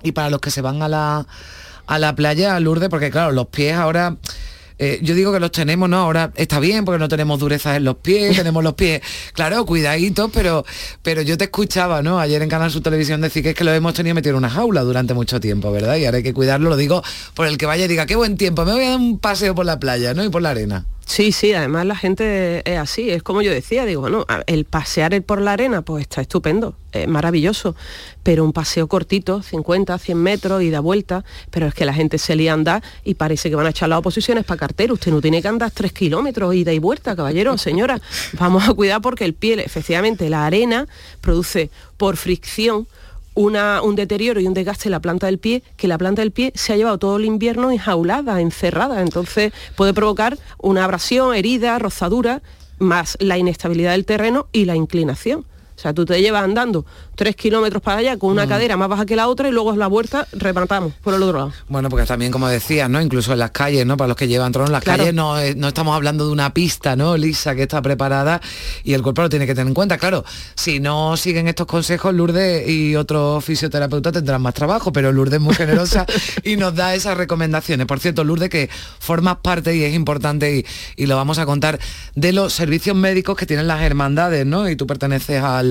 [0.02, 1.28] y para los que se van a la,
[1.88, 4.16] a la playa, Lourdes, porque claro, los pies ahora...
[4.80, 5.98] eh, yo digo que los tenemos, ¿no?
[5.98, 9.02] Ahora está bien porque no tenemos durezas en los pies, tenemos los pies,
[9.34, 10.66] claro, cuidaditos, pero,
[11.02, 12.20] pero yo te escuchaba, ¿no?
[12.20, 14.50] Ayer en Canal Sur Televisión decir que es que lo hemos tenido metido en una
[14.50, 15.98] jaula durante mucho tiempo, ¿verdad?
[15.98, 17.04] Y ahora hay que cuidarlo, lo digo
[17.34, 19.56] por el que vaya y diga, qué buen tiempo, me voy a dar un paseo
[19.56, 20.24] por la playa, ¿no?
[20.24, 20.86] Y por la arena.
[21.08, 25.20] Sí, sí, además la gente es así, es como yo decía, digo, bueno, el pasear
[25.24, 27.78] por la arena, pues está estupendo, es maravilloso,
[28.24, 32.36] pero un paseo cortito, 50, 100 metros, ida vuelta, pero es que la gente se
[32.36, 35.22] lía a andar y parece que van a echar las oposiciones para cartero, usted no
[35.22, 38.02] tiene que andar 3 kilómetros, ida y vuelta, caballero, señora,
[38.34, 40.88] vamos a cuidar porque el pie, efectivamente, la arena
[41.22, 42.86] produce por fricción
[43.38, 46.52] un deterioro y un desgaste en la planta del pie, que la planta del pie
[46.56, 49.02] se ha llevado todo el invierno enjaulada, encerrada.
[49.02, 52.42] Entonces puede provocar una abrasión, herida, rozadura,
[52.80, 55.46] más la inestabilidad del terreno y la inclinación.
[55.78, 58.50] O sea, tú te llevas andando tres kilómetros para allá con una Mm.
[58.50, 61.38] cadera más baja que la otra y luego a la vuelta rematamos por el otro
[61.38, 61.54] lado.
[61.68, 63.00] Bueno, porque también, como decías, ¿no?
[63.02, 63.96] Incluso en las calles, ¿no?
[63.96, 65.00] Para los que llevan tronos, las Claro.
[65.00, 67.16] calles no, eh, no estamos hablando de una pista, ¿no?
[67.16, 68.42] Lisa, que está preparada
[68.84, 69.98] y el cuerpo lo tiene que tener en cuenta.
[69.98, 70.24] Claro,
[70.56, 75.42] si no siguen estos consejos, Lourdes y otros fisioterapeutas tendrán más trabajo, pero Lourdes es
[75.42, 76.06] muy generosa
[76.44, 77.86] y nos da esas recomendaciones.
[77.86, 78.70] Por cierto, Lourdes, que
[79.00, 80.66] formas parte y es importante y,
[80.96, 81.80] y lo vamos a contar
[82.16, 84.70] de los servicios médicos que tienen las hermandades, ¿no?
[84.70, 85.67] Y tú perteneces al,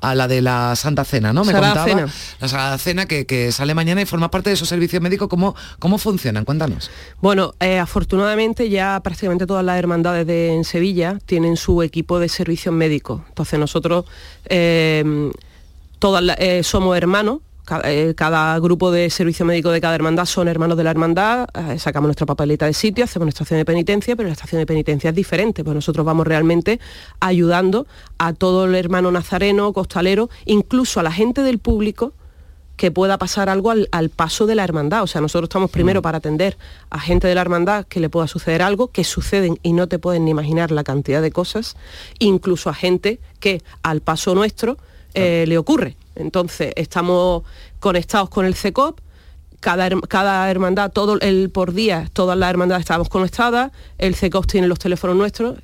[0.00, 1.44] a la de la Santa Cena, ¿no?
[1.44, 2.00] Me Sagrada contaba.
[2.00, 2.12] Cena.
[2.40, 5.28] La Sagrada Cena que, que sale mañana y formas parte de esos servicios médicos.
[5.28, 6.44] ¿Cómo, cómo funcionan?
[6.44, 6.90] Cuéntanos.
[7.20, 12.28] Bueno, eh, afortunadamente ya prácticamente todas las hermandades de en Sevilla tienen su equipo de
[12.28, 13.22] servicios médicos.
[13.28, 14.04] Entonces nosotros
[14.46, 15.30] eh,
[15.98, 17.40] todas eh, somos hermanos.
[17.84, 21.78] Eh, Cada, grupo de servicio médico de cada hermandad son hermanos de la hermandad, eh,
[21.78, 25.10] sacamos nuestra papeleta de sitio, hacemos nuestra estación de penitencia, pero la estación de penitencia
[25.10, 26.80] es diferente, pues nosotros vamos realmente
[27.20, 27.86] ayudando
[28.18, 32.12] a todo el hermano nazareno, costalero, incluso a la gente del público
[32.76, 35.02] que pueda pasar algo al, al paso de la hermandad.
[35.02, 36.56] O sea, nosotros estamos primero para atender
[36.90, 39.98] a gente de la hermandad que le pueda suceder algo, que suceden y no te
[39.98, 41.76] pueden ni imaginar la cantidad de cosas,
[42.18, 44.76] incluso a gente que al paso nuestro
[45.14, 45.96] eh, le ocurre.
[46.16, 47.42] Entonces, estamos
[47.80, 49.00] conectados con el CECOP,
[49.60, 54.66] cada, cada hermandad, todo el por día, todas las hermandades estamos conectadas, el CECOP tiene
[54.68, 55.56] los teléfonos nuestros,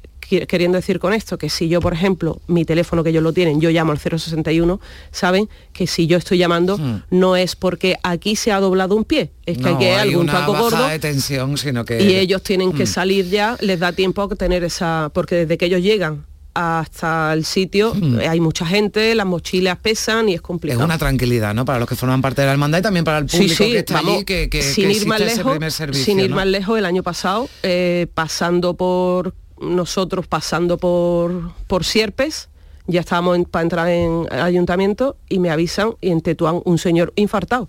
[0.46, 3.60] queriendo decir con esto que si yo, por ejemplo, mi teléfono que ellos lo tienen,
[3.60, 4.80] yo llamo al 061,
[5.10, 6.78] saben que si yo estoy llamando
[7.10, 9.70] no es porque aquí se ha doblado un pie, es que Hmm.
[9.72, 12.00] No aquí hay hay algún taco gordo de tensión, sino que...
[12.02, 12.86] y ellos tienen que Mm.
[12.86, 16.24] salir ya, les da tiempo a tener esa, porque desde que ellos llegan
[16.54, 17.92] hasta el sitio
[18.28, 20.80] hay mucha gente, las mochilas pesan y es complicado.
[20.80, 21.64] Es una tranquilidad, ¿no?
[21.64, 23.72] Para los que forman parte de la hermandad y también para el público Sí, sí,
[23.72, 26.30] que está vamos, allí, que, que- sin que ir más lejos, primer servicio, sin ir
[26.30, 26.36] ¿no?
[26.36, 32.48] más lejos, el año pasado, eh, pasando por nosotros, pasando por, por Sierpes,
[32.86, 36.78] ya estábamos en- para entrar en el ayuntamiento y me avisan y en Tetuán un
[36.78, 37.68] señor infartado.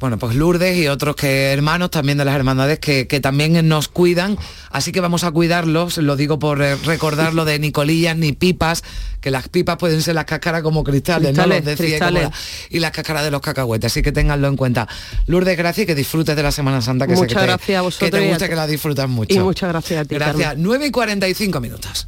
[0.00, 3.88] Bueno, pues Lourdes y otros que hermanos también de las hermandades que, que también nos
[3.88, 4.38] cuidan,
[4.70, 8.32] así que vamos a cuidarlos, lo digo por eh, recordar lo de ni colillas ni
[8.32, 8.84] pipas,
[9.20, 11.46] que las pipas pueden ser las cáscaras como cristales, ¿no?
[11.46, 12.22] Los decía, y como cristales.
[12.22, 12.32] la-
[12.70, 14.86] y las cáscaras de los cacahuetes, así que tenganlo en cuenta.
[15.26, 17.68] Lourdes, gracias y que disfrutes de la Semana Santa, que sé Muchas que te, gracias
[17.76, 19.34] a que vosotros te y a gusta, que la disfrutas mucho.
[19.34, 20.14] Y muchas gracias a ti.
[20.14, 20.46] Gracias.
[20.48, 20.62] Carmen.
[20.62, 22.06] 9 y 45 minutos.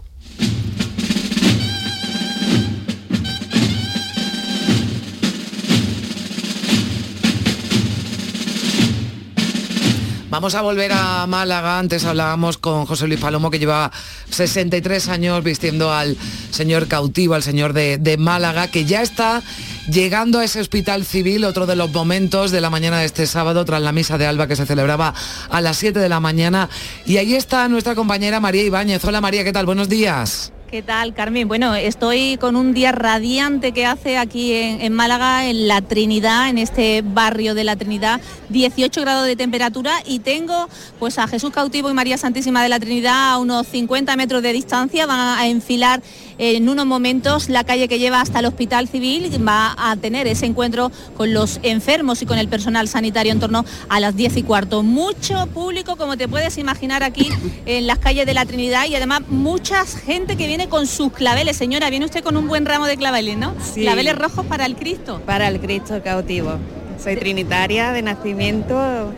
[10.31, 11.81] Vamos a volver a Málaga.
[11.81, 13.91] Antes hablábamos con José Luis Palomo, que lleva
[14.31, 16.17] 63 años vistiendo al
[16.53, 19.43] señor cautivo, al señor de, Málaga, que ya está
[19.91, 23.65] llegando a ese hospital civil, otro de los momentos de la mañana de este sábado,
[23.65, 25.15] tras la misa de Alba que se celebraba
[25.51, 26.69] a las 7 de la mañana.
[27.07, 29.05] Y ahí está nuestra compañera María Ibáñez.
[29.05, 29.67] Hola María, ¿qué tal?
[29.67, 30.53] Buenos días.
[30.71, 31.49] ¿Qué tal, Carmen?
[31.49, 36.59] Bueno, estoy con un día radiante que hace aquí en, Málaga, en la Trinidad, en
[36.59, 40.69] este barrio de la Trinidad, 18 grados de temperatura y tengo
[41.01, 44.53] pues a Jesús Cautivo y María Santísima de la Trinidad a unos 50 metros de
[44.53, 46.03] distancia, van a enfilar
[46.39, 50.47] en unos momentos la calle que lleva hasta el Hospital Civil, va a tener ese
[50.47, 54.43] encuentro con los enfermos y con el personal sanitario en torno a las 10 y
[54.45, 54.85] cuarto.
[54.85, 57.29] Mucho público, como te puedes imaginar aquí
[57.67, 61.57] en las calles de la Trinidad y además mucha gente que viene con sus claveles.
[61.57, 63.55] Señora, viene usted con un buen ramo de claveles, ¿no?
[63.75, 63.83] Sí.
[63.83, 65.21] Claveles rojos para el Cristo.
[65.27, 66.55] Para el Cristo cautivo.
[67.03, 69.13] Soy trinitaria de nacimiento,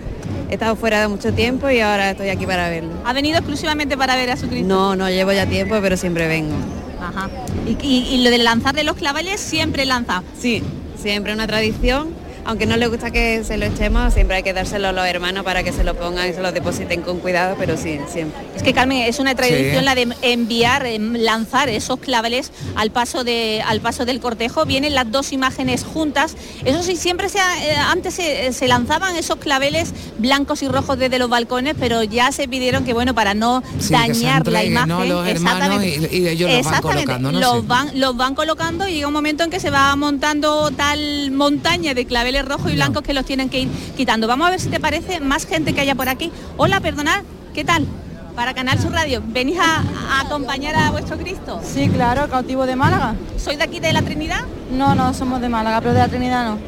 [0.48, 2.92] he estado fuera de mucho tiempo y ahora estoy aquí para verlo.
[3.04, 4.68] ¿Ha venido exclusivamente para ver a su Cristo?
[4.68, 6.54] No, no llevo ya tiempo, pero siempre vengo.
[7.00, 7.28] Ajá.
[7.66, 10.22] Y, y- y lo de lanzarle los claveles siempre lanza.
[10.38, 10.62] Sí,
[10.96, 12.10] siempre una tradición.
[12.44, 15.44] Aunque no le gusta que se lo echemos, siempre hay que dárselo a los hermanos
[15.44, 18.40] para que se lo pongan y se lo depositen con cuidado, pero sí, siempre.
[18.56, 19.84] Es que Carmen, es una tradición Sí.
[19.84, 24.64] la de enviar, em, lanzar esos claveles al paso de, al paso del cortejo.
[24.66, 26.36] Vienen las dos imágenes juntas.
[26.64, 30.98] Eso sí, siempre se ha- eh, antes se, se lanzaban esos claveles blancos y rojos
[30.98, 34.46] desde los balcones, pero ya se pidieron que bueno para no Sí, que se dañar
[34.48, 34.88] la imagen.
[34.88, 35.04] ¿no?
[35.04, 36.08] Los exactamente.
[36.12, 37.38] y- y ellos los van colocando, ¿no?
[37.40, 37.64] Los Sí.
[37.66, 41.94] van, los van colocando y llega un momento en que se va montando tal montaña
[41.94, 44.26] de claveles rojos y blancos que los tienen que ir quitando.
[44.26, 46.32] Vamos a ver si te parece más gente que haya por aquí.
[46.56, 47.22] Hola, perdonad,
[47.52, 47.86] ¿qué tal?
[48.34, 51.60] Para Canal Sur Radio, ¿venís a, a acompañar a vuestro Cristo?
[51.62, 53.14] Sí, claro, cautivo de Málaga.
[53.36, 54.40] ¿Sois de aquí de la Trinidad?
[54.70, 56.58] No, no, somos de Málaga, pero de la Trinidad no.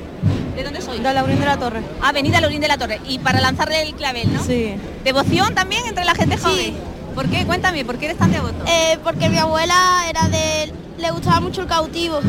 [0.54, 1.02] ¿De dónde sois?
[1.02, 1.82] De Laurín de la Torre.
[2.02, 3.00] Ah, venid a Laurín de la Torre.
[3.08, 4.44] Y para lanzarle el clavel, ¿no?
[4.44, 4.74] Sí.
[5.04, 6.74] ¿Devoción también entre la gente joven?
[7.14, 7.44] ¿Por qué?
[7.46, 8.64] Cuéntame, ¿por qué eres tan devoto?
[8.66, 10.72] Eh, porque mi abuela era de...
[10.98, 12.20] le gustaba mucho el cautivo.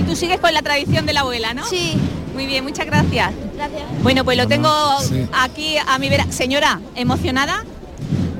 [0.00, 1.64] Y tú sigues con la tradición de la abuela, ¿no?
[1.66, 1.96] Sí.
[2.34, 3.32] Muy bien, muchas gracias.
[3.54, 3.82] Gracias.
[4.02, 4.68] Bueno, pues lo tengo
[5.08, 5.24] Sí.
[5.32, 6.26] aquí a mi vera.
[6.30, 7.64] Señora, ¿emocionada?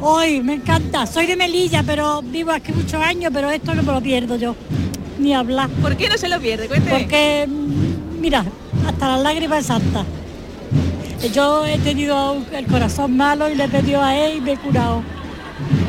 [0.00, 3.92] Hoy me encanta, soy de Melilla, pero vivo aquí muchos años, pero esto no me
[3.92, 4.54] lo pierdo yo,
[5.18, 5.70] ni hablar.
[5.80, 6.66] ¿Por qué no se lo pierde?
[6.68, 6.98] Cuénteme.
[6.98, 8.44] Porque, mm, mira,
[8.86, 10.04] hasta las lágrimas santas.
[11.32, 14.56] Yo he tenido el corazón malo y le he pedido a él y me he
[14.58, 15.02] curado.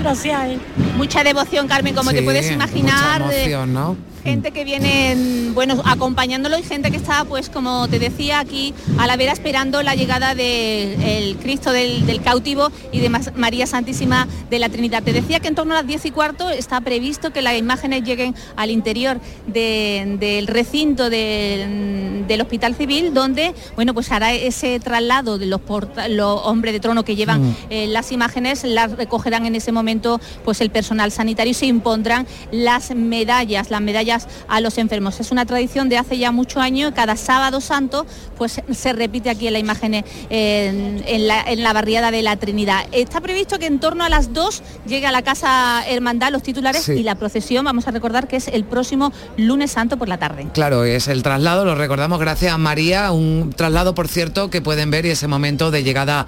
[0.02, 0.62] Gracias a él.
[0.96, 3.22] Mucha devoción, Carmen, como te puedes imaginar.
[3.22, 3.98] mucha emoción, ¿no?
[4.26, 9.06] Gente que viene, bueno, acompañándolo y gente que está, pues como te decía, aquí a
[9.06, 14.58] la vera esperando la llegada del Cristo del, del cautivo y de María Santísima de
[14.58, 15.04] la Trinidad.
[15.04, 18.04] Te decía que en torno a las 10 y cuarto está previsto que las imágenes
[18.04, 24.80] lleguen al interior de- del recinto de- del Hospital Civil, donde, bueno, pues hará ese
[24.80, 27.56] traslado de los, porta- los hombres de trono que llevan Mm.
[27.70, 32.26] eh, las imágenes, las recogerán en ese momento pues el personal sanitario y se impondrán
[32.52, 34.15] las medallas, las medallas
[34.48, 35.20] a los enfermos.
[35.20, 38.06] Es una tradición de hace ya muchos años, cada sábado santo
[38.38, 42.22] pues se repite aquí en la imagen eh, en, en la, en la barriada de
[42.22, 42.86] la Trinidad.
[42.92, 46.84] Está previsto que en torno a las 2 llegue a la Casa Hermandad los titulares
[46.84, 46.94] Sí.
[46.94, 50.48] y la procesión, vamos a recordar que es el próximo lunes santo por la tarde.
[50.54, 54.92] Claro, es el traslado, lo recordamos gracias a María, un traslado, por cierto, que pueden
[54.92, 56.28] ver y ese momento de llegada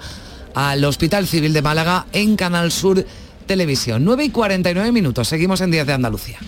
[0.54, 3.04] al Hospital Civil de Málaga en Canal Sur
[3.46, 4.04] Televisión.
[4.04, 6.38] 9 y 49 minutos, seguimos en Días de Andalucía.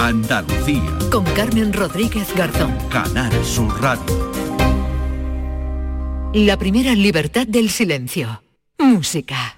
[0.00, 0.80] Andalucía.
[1.12, 2.74] Con Carmen Rodríguez Garzón.
[2.88, 4.32] Canal Sur Radio.
[6.32, 8.42] La primera libertad del silencio.
[8.78, 9.54] Música.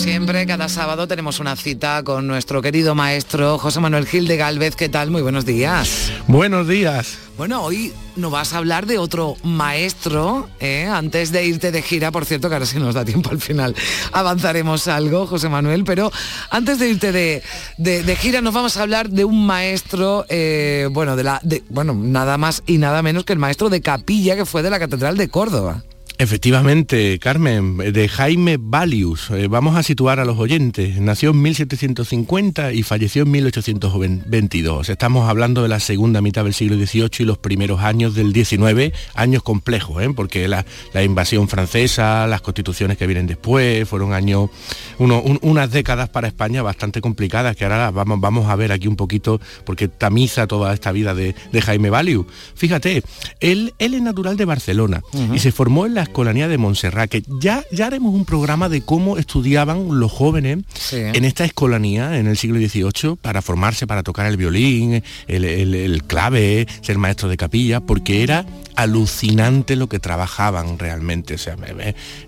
[0.00, 4.74] Siempre, cada sábado tenemos una cita con nuestro querido maestro José Manuel Gil de Galvez.
[4.74, 5.10] ¿Qué tal?
[5.10, 6.10] Muy buenos días.
[6.26, 7.18] Buenos días.
[7.36, 10.86] Bueno, hoy nos vas a hablar de otro maestro, ¿eh?
[10.90, 13.74] antes de irte de gira, por cierto, que ahora si nos da tiempo al final
[14.12, 16.10] avanzaremos algo, José Manuel, pero
[16.50, 17.42] antes de irte de,
[17.78, 21.62] de- de gira nos vamos a hablar de un maestro, eh, bueno, de la, de,
[21.68, 24.78] bueno, nada más y nada menos que el maestro de capilla que fue de la
[24.78, 25.82] Catedral de Córdoba.
[26.20, 29.30] Efectivamente, Carmen, de Jaime Valius.
[29.30, 31.00] Eh, vamos a situar a los oyentes.
[31.00, 34.90] Nació en 1750 y falleció en 1822.
[34.90, 38.92] Estamos hablando de la segunda mitad del siglo XVIII y los primeros años del XIX,
[39.14, 40.10] años complejos, ¿eh?
[40.14, 44.50] porque la, la invasión francesa, las constituciones que vienen después, fueron años,
[44.98, 48.72] uno- un- unas décadas para España bastante complicadas, que ahora las vamos, vamos a ver
[48.72, 52.26] aquí un poquito, porque tamiza toda esta vida de, de Jaime Valius.
[52.54, 53.02] Fíjate,
[53.40, 55.00] él, él es natural de Barcelona
[55.34, 58.82] y se formó en la escolanía de Montserrat, que ya, ya haremos un programa de
[58.82, 60.58] cómo estudiaban los jóvenes
[60.92, 65.74] en esta escolanía en el siglo XVIII para formarse, para tocar el violín, el, el-
[65.74, 68.44] el clave, ser maestro de capilla, porque era
[68.74, 71.34] alucinante lo que trabajaban realmente.
[71.34, 71.56] O sea,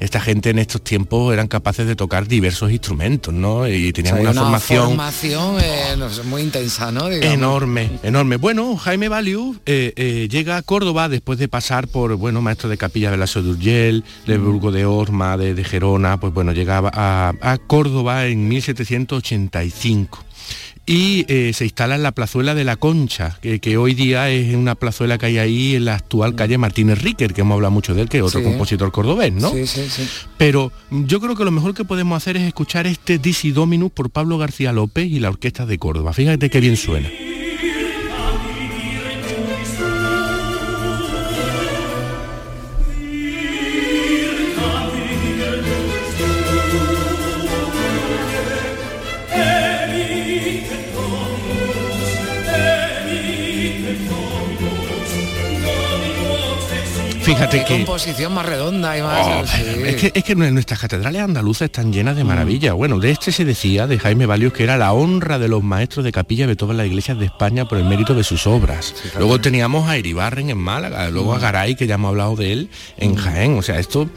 [0.01, 3.67] esta gente en estos tiempos eran capaces de tocar diversos instrumentos, ¿no?
[3.69, 7.09] Y tenían O sea, hay una, formación formación, eh, muy intensa, ¿no?
[7.09, 7.35] Digamos.
[7.35, 8.37] Enorme, enorme.
[8.37, 12.77] Bueno, Jaime Valiu eh, eh, llega a Córdoba después de pasar por, bueno, maestro de
[12.77, 13.27] capilla de la
[13.73, 18.49] Urgell, de Burgo de Orma, de, de Gerona, pues bueno, llegaba a, a Córdoba en
[18.49, 20.25] 1785
[20.85, 24.53] y eh, se instala en la plazuela de la Concha, que, que hoy día es
[24.55, 27.95] una plazuela que hay ahí en la actual calle Martínez Riquer, que hemos hablado mucho
[27.95, 28.45] de él, que es otro Sí.
[28.47, 29.51] compositor cordobés, ¿no?
[29.53, 30.09] Sí, sí, sí.
[30.39, 33.93] Pero mm, yo creo que lo mejor que podemos hacer es escuchar este Disi Dominus
[33.93, 36.13] por Pablo García López y la Orquesta de Córdoba.
[36.13, 37.09] Fíjate qué bien suena.
[57.33, 57.77] Fíjate Qué que...
[57.79, 59.27] composición más redonda y más...
[59.27, 59.63] Oh, sí.
[59.87, 62.75] es, que, es que nuestras catedrales andaluzas están llenas de maravillas.
[62.75, 66.05] Bueno, de este se decía, de Jaime Valius, que era la honra de los maestros
[66.05, 68.95] de capilla de todas las iglesias de España por el mérito de sus obras.
[69.17, 72.69] Luego teníamos a Iribarren en Málaga, luego a Garay, que ya hemos hablado de él,
[72.99, 73.57] en Jaén.
[73.57, 74.11] O sea, esto,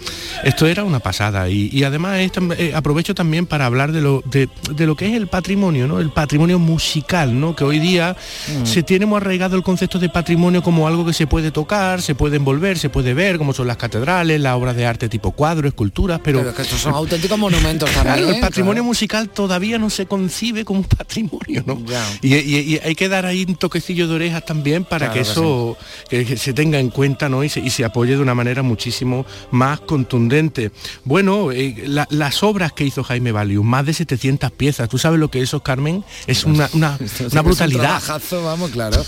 [0.43, 1.47] esto era una pasada.
[1.49, 5.07] Y, y además es eh, aprovecho también para hablar de lo, de, de lo que
[5.07, 6.01] es el patrimonio, ¿no?
[6.01, 7.55] El patrimonio musical, ¿no?
[7.55, 8.17] Que hoy día
[8.65, 12.13] se tiene muy arraigado el concepto de patrimonio como algo que se puede tocar, se
[12.13, 15.67] puede envolver, se puede ver, como son las catedrales, las obras de arte tipo cuadro,
[15.67, 16.39] esculturas, pero...
[16.39, 18.35] Pero es que estos son auténticos monumentos Claro, también.
[18.35, 21.81] el patrimonio musical todavía no se concibe como un patrimonio, ¿no?
[22.21, 25.19] Y, y- y hay que dar ahí un toquecillo de orejas también para Claro que
[25.25, 25.77] que eso
[26.09, 27.43] que, que se tenga en cuenta, ¿no?
[27.43, 30.71] Y se, y se apoye de una manera muchísimo más contundente.
[31.03, 34.89] Bueno, eh, la- las obras que hizo Jaime Valius, más de 700 piezas.
[34.89, 36.03] ¿Tú sabes lo que eso, Carmen?
[36.27, 38.01] Es una, que es un brutalidad.
[38.43, 39.03] vamos, claro.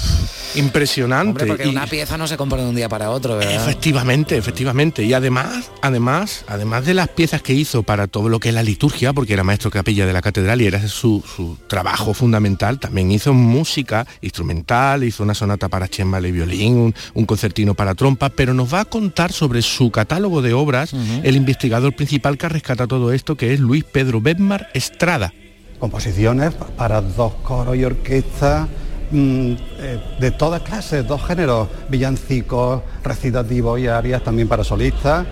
[0.56, 1.30] Impresionante.
[1.44, 3.70] Hombre, porque Y- una pieza no se compra de un día para otro, ¿verdad?
[3.88, 5.04] Efectivamente, efectivamente.
[5.06, 8.62] Y además, además, además de las piezas que hizo para todo lo que es la
[8.62, 13.10] liturgia, porque era maestro capilla de la catedral y era su, su trabajo fundamental, también
[13.12, 18.28] hizo música instrumental, hizo una sonata para chembal y violín, un, un concertino para trompa,
[18.28, 20.92] pero nos va a contar sobre su catálogo de obras
[21.24, 25.34] el investigador principal que rescata todo esto, que es Luis Pedro Bedmar Estrada.
[25.80, 28.68] composiciones para dos coros y orquestas
[29.12, 35.26] mm, eh, de todas clases, dos géneros, villancicos, recitativos y arias también para solistas.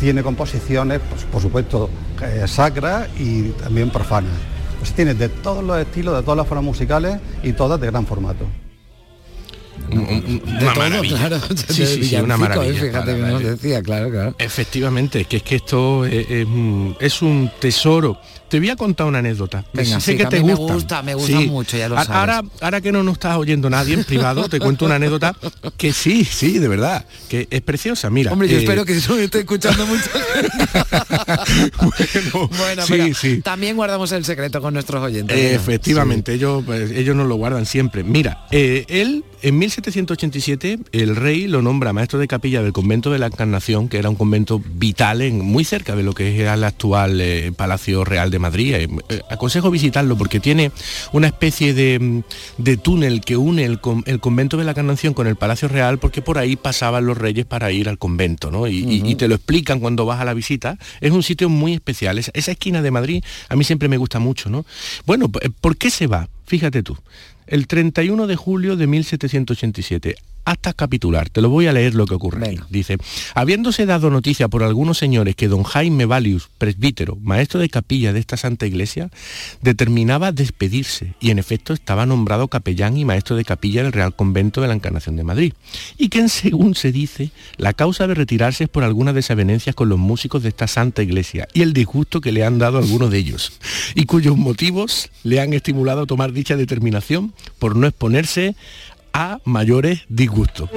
[0.00, 1.90] Tiene composiciones, pues, por supuesto,
[2.22, 4.32] eh, sacras y también profanas.
[4.78, 8.06] Pues tiene de todos los estilos, de todas las formas musicales y todas de gran
[8.06, 8.44] formato.
[9.90, 11.16] De una todo, maravilla.
[11.28, 11.40] claro.
[11.68, 12.70] Sí, sí, sí, una Villancico, maravilla.
[12.84, 12.88] ¿eh?
[12.88, 14.34] Fíjate que nos decía, claro, claro.
[14.38, 18.20] Efectivamente, que es que esto es, es un- es un tesoro.
[18.48, 19.64] Te voy a contar una anécdota.
[19.72, 22.10] Venga, sé sí, que te mí me gusta, me gustan mucho, ya lo sabes.
[22.10, 25.36] Ahora, ahora que no nos estás oyendo nadie en privado, te cuento una anécdota
[25.76, 28.10] que sí, sí, de verdad, que es preciosa.
[28.10, 30.10] Mira, Hombre, yo eh, espero que eso me esté escuchando mucho.
[32.58, 33.40] bueno, sí, sí.
[33.42, 35.36] también guardamos el secreto con nuestros oyentes.
[35.36, 38.02] Eh, efectivamente, ellos, pues, ellos nos lo guardan siempre.
[38.02, 43.18] Mira, eh, él en 1787 el rey lo nombra maestro de capilla del convento de
[43.18, 46.64] la Encarnación, que era un convento vital en, muy cerca de lo que era el
[46.64, 48.74] actual eh, Palacio Real de Madrid.
[48.74, 50.70] Eh, eh, aconsejo visitarlo porque tiene
[51.12, 52.22] una especie de, mm,
[52.62, 55.98] de túnel que une el, con- el convento de la Encarnación con el Palacio Real
[55.98, 58.66] porque por ahí pasaban los reyes para ir al convento, ¿no?
[58.66, 60.78] Y, y- y te lo explican cuando vas a la visita.
[61.00, 62.18] Es un sitio muy especial.
[62.18, 64.64] Esa, esa esquina de Madrid a mí siempre me gusta mucho, ¿no?
[65.06, 66.28] Bueno, p- ¿por qué se va?
[66.46, 66.96] Fíjate tú.
[67.46, 70.16] El 31 de julio de 1787,
[70.50, 72.46] hasta capitular, te lo voy a leer lo que ocurre.
[72.46, 72.60] aquí.
[72.70, 72.96] Dice,
[73.34, 78.20] habiéndose dado noticia por algunos señores que don Jaime Valius, presbítero, maestro de capilla de
[78.20, 79.10] esta santa iglesia,
[79.60, 84.62] determinaba despedirse y en efecto estaba nombrado capellán y maestro de capilla del Real Convento
[84.62, 85.52] de la Encarnación de Madrid.
[85.98, 89.98] Y que según se dice, la causa de retirarse es por algunas desavenencias con los
[89.98, 93.52] músicos de esta santa iglesia y el disgusto que le han dado algunos de ellos,
[93.94, 98.56] y cuyos motivos le han estimulado a tomar dicha determinación por no exponerse
[99.12, 100.68] a mayores disgustos.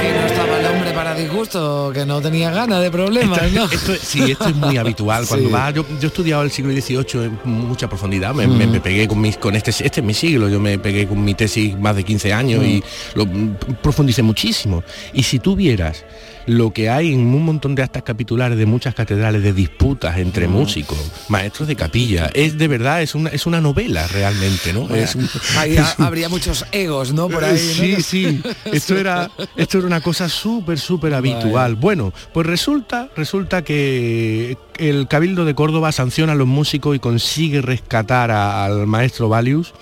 [0.00, 3.64] Que no estaba el hombre para disgusto, que no tenía ganas de problemas, ¿no?
[3.66, 5.26] Esto, sí, esto es muy habitual.
[5.28, 5.52] Cuando Sí.
[5.52, 8.70] vas, yo, yo he estudiado el siglo XVIII en mucha profundidad, me, Mm.
[8.72, 11.34] me pegué con mis, con este, este es mi siglo, yo me pegué con mi
[11.34, 12.66] tesis más de 15 años Mm.
[12.66, 12.82] y
[13.14, 14.82] lo mm, profundicé muchísimo.
[15.12, 16.04] Y si tú vieras
[16.46, 20.48] lo que hay en un montón de actas capitulares de muchas catedrales de disputas entre
[20.48, 20.50] Mm.
[20.52, 24.92] músicos, maestros de capilla, es de verdad, es una, es una novela realmente, ¿no?
[24.94, 27.28] Es un- Ahí ha- habría muchos egos, ¿no?
[27.28, 27.52] Por ahí.
[27.52, 27.58] ¿no?
[27.98, 28.42] Sí, sí.
[28.72, 31.76] Esto era, esto era una cosa súper, súper habitual.
[31.76, 37.60] Bueno, pues resulta, resulta que el Cabildo de Córdoba sanciona a los músicos y consigue
[37.62, 39.72] rescatar a- al maestro Valius.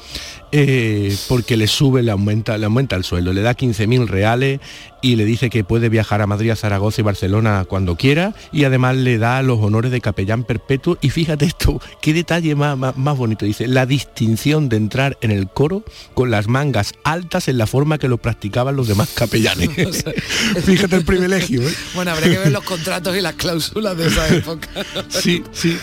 [0.53, 4.61] Eh, porque le sube, le aumenta, le aumenta el sueldo, le da 15.000 reales
[5.03, 8.65] y le dice que puede viajar a Madrid, a Zaragoza y Barcelona cuando quiera y
[8.65, 12.97] además le da los honores de capellán perpetuo y fíjate esto, qué detalle más, más,
[12.97, 15.85] más bonito, dice, la distinción de entrar en el coro
[16.15, 19.71] con las mangas altas en la forma que lo practicaban los demás capellanes.
[20.65, 21.63] fíjate el privilegio.
[21.63, 21.73] ¿eh?
[21.95, 24.69] Bueno, habría que ver los contratos y las cláusulas de esa época.
[25.09, 25.77] Sí, sí.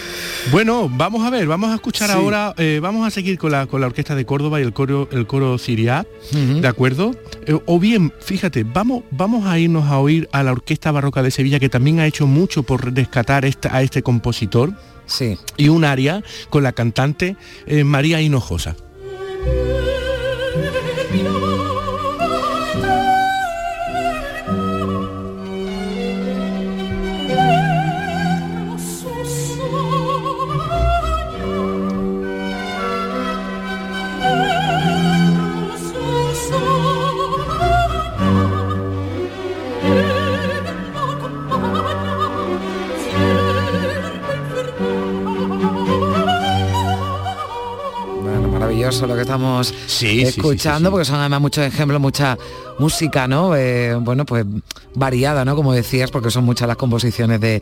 [0.52, 2.14] Bueno, vamos a ver, vamos a escuchar Sí.
[2.14, 5.08] ahora, eh, vamos a seguir con la, con la Orquesta de Córdoba y el coro,
[5.12, 6.06] el coro Siria,
[6.62, 7.12] ¿de acuerdo?
[7.46, 11.32] Eh, o bien, fíjate, vamos, vamos a irnos a oír a la Orquesta Barroca de
[11.32, 14.74] Sevilla, que también ha hecho mucho por rescatar esta- a este compositor.
[15.06, 15.38] Sí.
[15.56, 18.76] Y un aria con la cantante eh, María Hinojosa.
[49.18, 52.38] Que estamos sí, escuchando, porque son además muchos ejemplos, mucha
[52.80, 53.56] música, ¿no?
[53.56, 54.46] Eh, bueno, pues
[54.98, 55.56] variada, ¿no?
[55.56, 57.62] Como decías, porque son muchas las composiciones de,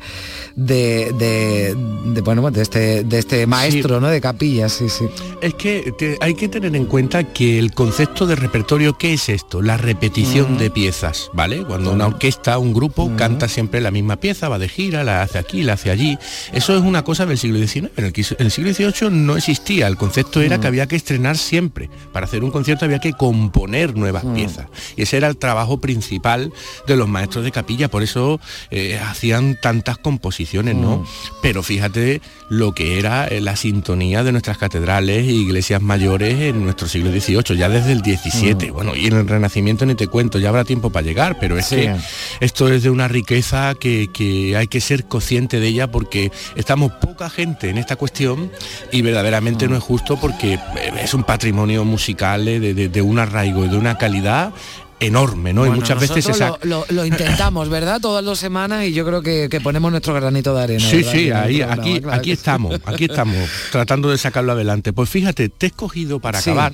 [0.56, 1.76] de, de-
[2.14, 4.08] de, bueno, de este, de este maestro, ¿no?
[4.08, 5.06] De capilla, sí, sí.
[5.42, 9.30] Es que te- hay que tener en cuenta que el concepto de repertorio, ¿qué es
[9.30, 9.62] esto?
[9.62, 11.64] La repetición de piezas, ¿vale?
[11.66, 15.38] Cuando una orquesta, un grupo, canta siempre la misma pieza, va de gira, la hace
[15.38, 16.18] aquí, la hace allí.
[16.54, 17.90] Eso es una cosa del siglo XIX.
[17.98, 19.88] En el, en el siglo XVIII no existía.
[19.88, 21.90] El concepto era que había que estrenar siempre.
[22.14, 24.68] Para hacer un concierto había que componer nuevas piezas.
[24.96, 26.54] Y ese era el trabajo principal
[26.88, 27.88] de los maestros de capilla.
[27.90, 28.40] Por eso
[28.72, 31.06] eh, hacían tantas composiciones, ¿no?
[31.42, 36.64] Pero fíjate lo que era eh, la sintonía de nuestras catedrales e iglesias mayores en
[36.64, 38.70] nuestro siglo XVIII, ya desde el XVII.
[38.72, 41.66] Bueno, y en el Renacimiento ni te cuento, ya habrá tiempo para llegar, pero es
[41.66, 41.78] Sí.
[41.78, 41.96] que
[42.42, 46.92] esto es de una riqueza que, que hay que ser consciente de ella porque estamos
[46.94, 48.52] poca gente en esta cuestión
[48.92, 50.60] y verdaderamente no es justo porque eh,
[51.02, 54.52] es un patrimonio musical de, de- de un arraigo y de una calidad
[55.00, 55.62] enorme, ¿no?
[55.62, 56.50] Bueno, y muchas veces esa...
[56.50, 58.00] lo, lo- lo intentamos, ¿verdad?
[58.02, 60.80] Todas las semanas y yo creo que, que ponemos nuestro granito de arena.
[60.90, 61.12] Sí, ¿verdad?
[61.12, 62.40] sí, ahí, programa, aquí, claro aquí que sí.
[62.40, 64.94] estamos, aquí estamos, tratando de sacarlo adelante.
[64.94, 66.50] Pues fíjate, te he escogido para Sí.
[66.52, 66.74] acabar.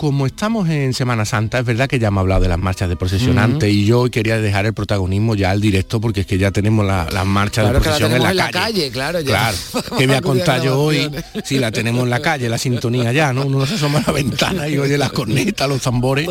[0.00, 2.96] Como estamos en Semana Santa, es verdad que ya hemos hablado de las marchas de
[2.96, 3.40] procesión Ujú.
[3.40, 6.50] antes y yo hoy quería dejar el protagonismo ya al directo porque es que ya
[6.50, 9.26] tenemos la- las marchas Claro de la procesión en la, en la calle, claro, ya.
[9.26, 9.56] Claro,
[9.98, 11.10] ¿qué voy a contar yo hoy?
[11.44, 13.44] Si la tenemos en la calle, la sintonía ya, ¿no?
[13.44, 16.26] Uno se asoma a la ventana y oye las cornetas, los tambores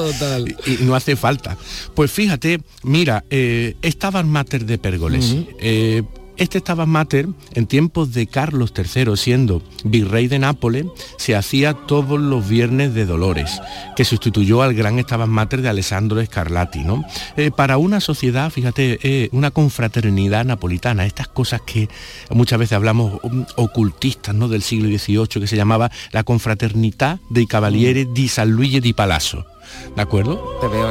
[0.66, 1.56] Y, y no hace falta.
[1.94, 6.02] Pues fíjate, mira, eh, esta Van Mater de Pérgoles, eh,
[6.40, 10.86] Este Stabat Mater, en tiempos de Carlos III, siendo virrey de Nápoles,
[11.18, 13.62] se hacía todos los viernes de Dolores,
[13.98, 16.80] que sustituyó al gran Stabat Mater de Alessandro Scarlatti.
[16.80, 17.04] ¿no?
[17.36, 21.90] Eh, para una sociedad, fíjate, eh, una confraternidad napolitana, estas cosas que
[22.30, 24.48] muchas veces hablamos um, ocultistas ¿no?
[24.48, 29.46] del siglo XVIII, que se llamaba la confraternità dei Cavalieri di San Luigi di Palazzo.
[29.94, 30.42] ¿De acuerdo?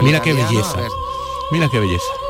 [0.03, 0.76] Mira qué belleza.
[1.51, 2.28] Mira qué belleza.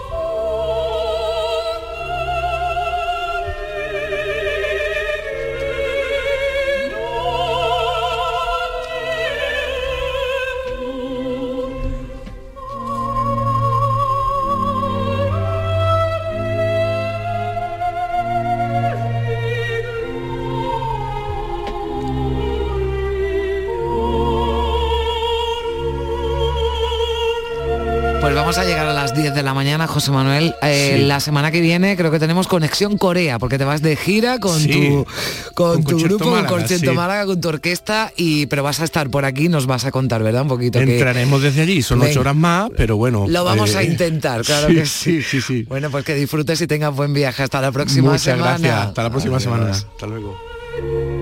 [29.49, 30.55] La mañana, José Manuel.
[30.63, 31.05] Eh, Sí.
[31.07, 34.59] La semana que viene creo que tenemos conexión Corea, porque te vas de gira con
[34.61, 34.69] Sí.
[34.69, 35.07] tu,
[35.55, 36.97] con Con tu grupo, con Málaga, Concierto sí.
[36.97, 40.23] Málaga, con tu orquesta, y pero vas a estar por aquí, nos vas a contar,
[40.23, 40.43] ¿verdad?
[40.43, 43.27] Un poquito que- Entraremos desde allí, son ocho horas más, pero bueno.
[43.29, 45.23] Lo vamos a eh, intentar, claro sí, que sí.
[45.23, 45.63] sí, sí, sí.
[45.69, 47.43] Bueno, pues que disfrutes y tengas buen viaje.
[47.43, 48.45] Hasta la próxima Muchas semana.
[48.59, 48.87] gracias.
[48.89, 49.43] Hasta la próxima Adiós.
[49.45, 49.71] semana.
[49.71, 51.18] Hasta luego.